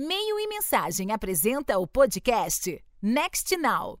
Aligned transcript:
Meio 0.00 0.38
e 0.38 0.46
Mensagem 0.46 1.10
apresenta 1.10 1.76
o 1.76 1.84
podcast 1.84 2.80
Next 3.02 3.56
Now. 3.56 3.98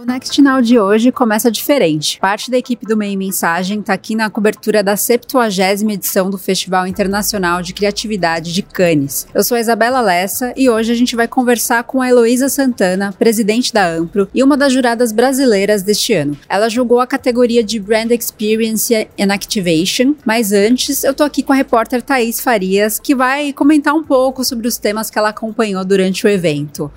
O 0.00 0.06
Next 0.06 0.40
Now 0.40 0.62
de 0.62 0.78
hoje 0.78 1.12
começa 1.12 1.50
diferente. 1.50 2.18
Parte 2.18 2.50
da 2.50 2.56
equipe 2.56 2.86
do 2.86 2.96
Meio 2.96 3.18
Mensagem 3.18 3.80
está 3.80 3.92
aqui 3.92 4.14
na 4.14 4.30
cobertura 4.30 4.82
da 4.82 4.94
70ª 4.94 5.92
edição 5.92 6.30
do 6.30 6.38
Festival 6.38 6.86
Internacional 6.86 7.60
de 7.60 7.74
Criatividade 7.74 8.50
de 8.50 8.62
Cannes. 8.62 9.26
Eu 9.34 9.44
sou 9.44 9.58
a 9.58 9.60
Isabela 9.60 10.00
Lessa 10.00 10.54
e 10.56 10.70
hoje 10.70 10.90
a 10.90 10.94
gente 10.94 11.14
vai 11.14 11.28
conversar 11.28 11.84
com 11.84 12.00
a 12.00 12.08
Heloísa 12.08 12.48
Santana, 12.48 13.12
presidente 13.12 13.74
da 13.74 13.86
Ampro 13.86 14.26
e 14.32 14.42
uma 14.42 14.56
das 14.56 14.72
juradas 14.72 15.12
brasileiras 15.12 15.82
deste 15.82 16.14
ano. 16.14 16.34
Ela 16.48 16.70
julgou 16.70 17.00
a 17.00 17.06
categoria 17.06 17.62
de 17.62 17.78
Brand 17.78 18.10
Experience 18.10 18.94
and 18.94 19.34
Activation, 19.34 20.14
mas 20.24 20.50
antes 20.50 21.04
eu 21.04 21.12
tô 21.12 21.24
aqui 21.24 21.42
com 21.42 21.52
a 21.52 21.56
repórter 21.56 22.00
Thaís 22.00 22.40
Farias, 22.40 22.98
que 22.98 23.14
vai 23.14 23.52
comentar 23.52 23.92
um 23.92 24.02
pouco 24.02 24.44
sobre 24.44 24.66
os 24.66 24.78
temas 24.78 25.10
que 25.10 25.18
ela 25.18 25.28
acompanhou 25.28 25.84
durante 25.84 26.24
o 26.24 26.28
evento. 26.30 26.90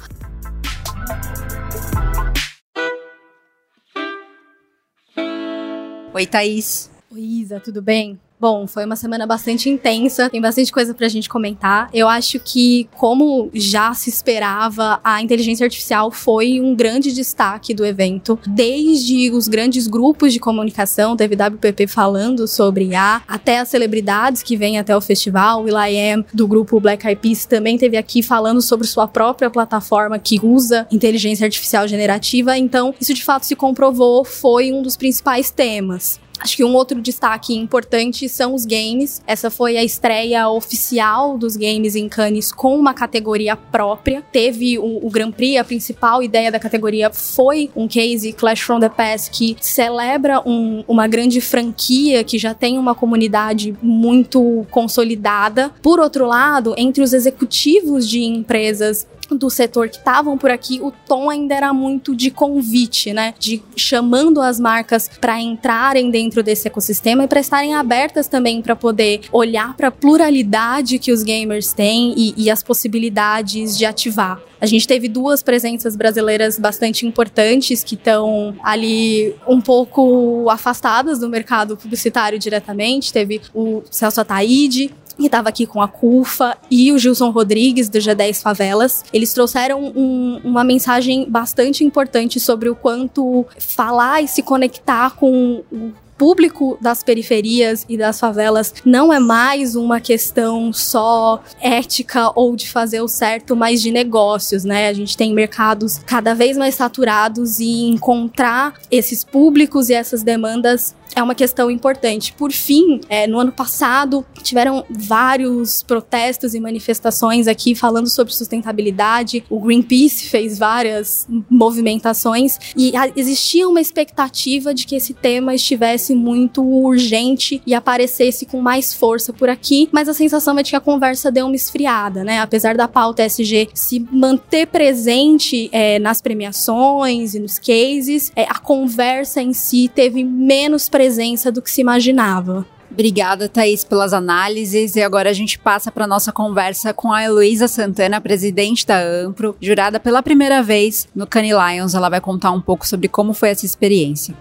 Oi, 6.13 6.27
Thaís. 6.27 6.91
Oi, 7.11 7.21
Isa, 7.41 7.59
tudo 7.59 7.81
bem? 7.81 8.19
Bom, 8.43 8.67
foi 8.67 8.83
uma 8.83 8.97
semana 8.97 9.25
bastante 9.25 9.69
intensa, 9.69 10.29
tem 10.29 10.41
bastante 10.41 10.69
coisa 10.69 10.93
pra 10.93 11.07
gente 11.07 11.29
comentar. 11.29 11.89
Eu 11.93 12.09
acho 12.09 12.41
que, 12.41 12.89
como 12.97 13.49
já 13.53 13.93
se 13.93 14.09
esperava, 14.09 14.99
a 15.01 15.21
inteligência 15.21 15.63
artificial 15.63 16.11
foi 16.11 16.59
um 16.59 16.75
grande 16.75 17.13
destaque 17.13 17.73
do 17.73 17.85
evento. 17.85 18.37
Desde 18.45 19.31
os 19.31 19.47
grandes 19.47 19.87
grupos 19.87 20.33
de 20.33 20.41
comunicação, 20.41 21.15
teve 21.15 21.37
WPP 21.37 21.87
falando 21.87 22.45
sobre 22.45 22.87
IA, 22.87 23.21
até 23.25 23.59
as 23.59 23.69
celebridades 23.69 24.43
que 24.43 24.57
vêm 24.57 24.77
até 24.77 24.93
o 24.93 24.99
festival, 24.99 25.61
o 25.61 25.63
Will.i.am 25.63 26.25
do 26.33 26.45
grupo 26.45 26.81
Black 26.81 27.07
Eyed 27.07 27.21
Peas 27.21 27.45
também 27.45 27.77
teve 27.77 27.95
aqui 27.95 28.21
falando 28.21 28.61
sobre 28.61 28.85
sua 28.85 29.07
própria 29.07 29.49
plataforma 29.49 30.19
que 30.19 30.45
usa 30.45 30.85
inteligência 30.91 31.45
artificial 31.45 31.87
generativa. 31.87 32.57
Então, 32.57 32.93
isso 32.99 33.13
de 33.13 33.23
fato 33.23 33.45
se 33.45 33.55
comprovou, 33.55 34.25
foi 34.25 34.73
um 34.73 34.81
dos 34.81 34.97
principais 34.97 35.49
temas. 35.49 36.19
Acho 36.43 36.57
que 36.57 36.63
um 36.63 36.75
outro 36.75 37.01
destaque 37.01 37.55
importante 37.55 38.27
são 38.27 38.53
os 38.53 38.65
games. 38.65 39.21
Essa 39.25 39.49
foi 39.49 39.77
a 39.77 39.83
estreia 39.83 40.49
oficial 40.49 41.37
dos 41.37 41.55
games 41.55 41.95
em 41.95 42.09
Cannes 42.09 42.51
com 42.51 42.77
uma 42.77 42.93
categoria 42.93 43.55
própria. 43.55 44.21
Teve 44.29 44.77
o, 44.77 45.05
o 45.05 45.09
Grand 45.09 45.31
Prix, 45.31 45.57
a 45.57 45.63
principal 45.63 46.21
ideia 46.21 46.51
da 46.51 46.59
categoria 46.59 47.09
foi 47.09 47.69
um 47.73 47.87
case 47.87 48.33
Clash 48.33 48.59
from 48.59 48.81
the 48.81 48.89
Past 48.89 49.31
que 49.31 49.55
celebra 49.61 50.41
um, 50.45 50.83
uma 50.85 51.07
grande 51.07 51.39
franquia 51.39 52.23
que 52.25 52.37
já 52.37 52.53
tem 52.53 52.77
uma 52.77 52.93
comunidade 52.93 53.73
muito 53.81 54.67
consolidada. 54.69 55.71
Por 55.81 55.97
outro 55.97 56.25
lado, 56.27 56.75
entre 56.77 57.01
os 57.01 57.13
executivos 57.13 58.07
de 58.07 58.21
empresas 58.21 59.07
do 59.31 59.49
setor 59.49 59.89
que 59.89 59.97
estavam 59.97 60.37
por 60.37 60.51
aqui, 60.51 60.79
o 60.81 60.91
tom 60.91 61.29
ainda 61.29 61.55
era 61.55 61.73
muito 61.73 62.15
de 62.15 62.29
convite, 62.29 63.13
né? 63.13 63.33
De 63.39 63.61
chamando 63.75 64.41
as 64.41 64.59
marcas 64.59 65.09
para 65.19 65.39
entrarem 65.39 66.09
dentro 66.09 66.43
desse 66.43 66.67
ecossistema 66.67 67.23
e 67.23 67.27
para 67.27 67.39
estarem 67.39 67.73
abertas 67.73 68.27
também 68.27 68.61
para 68.61 68.75
poder 68.75 69.21
olhar 69.31 69.75
para 69.75 69.87
a 69.87 69.91
pluralidade 69.91 70.99
que 70.99 71.11
os 71.11 71.23
gamers 71.23 71.73
têm 71.73 72.13
e, 72.17 72.33
e 72.37 72.49
as 72.49 72.61
possibilidades 72.61 73.77
de 73.77 73.85
ativar. 73.85 74.39
A 74.63 74.65
gente 74.65 74.87
teve 74.87 75.09
duas 75.09 75.43
presenças 75.43 75.93
brasileiras 75.93 76.57
bastante 76.57 77.05
importantes 77.05 77.83
que 77.83 77.95
estão 77.95 78.55
ali 78.63 79.35
um 79.45 79.59
pouco 79.59 80.49
afastadas 80.49 81.19
do 81.19 81.27
mercado 81.27 81.75
publicitário 81.75 82.39
diretamente. 82.39 83.11
Teve 83.11 83.41
o 83.53 83.83
Celso 83.91 84.21
Ataíde, 84.21 84.89
que 85.17 85.25
estava 85.25 85.49
aqui 85.49 85.65
com 85.65 85.81
a 85.81 85.87
CUFA, 85.87 86.57
e 86.69 86.91
o 86.91 86.97
Gilson 86.97 87.29
Rodrigues, 87.29 87.89
do 87.89 87.99
G10 87.99 88.41
Favelas. 88.41 89.03
Eles 89.13 89.33
trouxeram 89.33 89.83
um, 89.95 90.41
uma 90.43 90.63
mensagem 90.63 91.29
bastante 91.29 91.83
importante 91.83 92.39
sobre 92.39 92.69
o 92.69 92.75
quanto 92.75 93.45
falar 93.59 94.21
e 94.21 94.27
se 94.27 94.41
conectar 94.41 95.11
com 95.11 95.63
o 95.71 95.91
público 96.17 96.77
das 96.81 97.03
periferias 97.03 97.85
e 97.87 97.97
das 97.97 98.19
favelas 98.19 98.73
não 98.85 99.11
é 99.11 99.19
mais 99.19 99.75
uma 99.75 99.99
questão 99.99 100.71
só 100.71 101.41
ética 101.61 102.31
ou 102.35 102.55
de 102.55 102.69
fazer 102.69 103.01
o 103.01 103.07
certo, 103.07 103.55
mas 103.55 103.81
de 103.81 103.91
negócios, 103.91 104.63
né? 104.63 104.87
A 104.87 104.93
gente 104.93 105.17
tem 105.17 105.33
mercados 105.33 105.99
cada 106.05 106.33
vez 106.33 106.57
mais 106.57 106.75
saturados 106.75 107.59
e 107.59 107.89
encontrar 107.89 108.73
esses 108.89 109.23
públicos 109.23 109.89
e 109.89 109.93
essas 109.93 110.23
demandas 110.23 110.95
é 111.15 111.21
uma 111.21 111.35
questão 111.35 111.69
importante. 111.69 112.33
Por 112.33 112.51
fim, 112.51 112.99
é, 113.07 113.27
no 113.27 113.39
ano 113.39 113.51
passado, 113.51 114.25
tiveram 114.41 114.83
vários 114.89 115.83
protestos 115.83 116.53
e 116.53 116.59
manifestações 116.59 117.47
aqui 117.47 117.75
falando 117.75 118.09
sobre 118.09 118.33
sustentabilidade. 118.33 119.43
O 119.49 119.59
Greenpeace 119.59 120.25
fez 120.27 120.57
várias 120.57 121.27
movimentações 121.49 122.57
e 122.75 122.93
existia 123.15 123.67
uma 123.67 123.81
expectativa 123.81 124.73
de 124.73 124.85
que 124.85 124.95
esse 124.95 125.13
tema 125.13 125.53
estivesse 125.53 126.02
muito 126.11 126.63
urgente 126.63 127.61
e 127.65 127.73
aparecesse 127.73 128.45
com 128.45 128.59
mais 128.59 128.93
força 128.93 129.31
por 129.31 129.49
aqui, 129.49 129.87
mas 129.91 130.09
a 130.09 130.13
sensação 130.13 130.57
é 130.57 130.63
de 130.63 130.71
que 130.71 130.75
a 130.75 130.81
conversa 130.81 131.31
deu 131.31 131.45
uma 131.45 131.55
esfriada, 131.55 132.23
né? 132.23 132.39
Apesar 132.39 132.75
da 132.75 132.87
pauta 132.87 133.23
SG 133.23 133.69
se 133.73 133.99
manter 134.11 134.67
presente 134.67 135.69
é, 135.71 135.99
nas 135.99 136.21
premiações 136.21 137.35
e 137.35 137.39
nos 137.39 137.59
cases, 137.59 138.31
é, 138.35 138.43
a 138.43 138.59
conversa 138.59 139.41
em 139.41 139.53
si 139.53 139.89
teve 139.93 140.23
menos 140.23 140.89
presença 140.89 141.51
do 141.51 141.61
que 141.61 141.69
se 141.69 141.81
imaginava. 141.81 142.65
Obrigada, 142.93 143.49
Thaís, 143.49 143.83
pelas 143.83 144.13
análises. 144.13 144.95
E 144.95 145.01
agora 145.01 145.31
a 145.31 145.33
gente 145.33 145.57
passa 145.57 145.91
para 145.91 146.05
nossa 146.05 146.31
conversa 146.31 146.93
com 146.93 147.11
a 147.11 147.23
Heloísa 147.23 147.67
Santana, 147.67 148.21
presidente 148.21 148.85
da 148.85 149.01
Ampro, 149.01 149.55
jurada 149.59 149.99
pela 149.99 150.21
primeira 150.21 150.61
vez 150.61 151.07
no 151.15 151.25
Cannes 151.25 151.55
Lions. 151.55 151.95
Ela 151.95 152.07
vai 152.07 152.21
contar 152.21 152.51
um 152.51 152.61
pouco 152.61 152.87
sobre 152.87 153.07
como 153.07 153.33
foi 153.33 153.49
essa 153.49 153.65
experiência. 153.65 154.35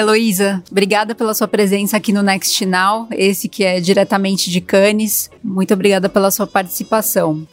Heloísa, 0.00 0.62
obrigada 0.70 1.14
pela 1.14 1.34
sua 1.34 1.46
presença 1.46 1.96
aqui 1.96 2.12
no 2.12 2.22
Next 2.22 2.64
Now, 2.64 3.06
esse 3.10 3.48
que 3.48 3.64
é 3.64 3.80
diretamente 3.80 4.50
de 4.50 4.60
Cannes. 4.60 5.30
Muito 5.44 5.74
obrigada 5.74 6.08
pela 6.08 6.30
sua 6.30 6.46
participação 6.46 7.46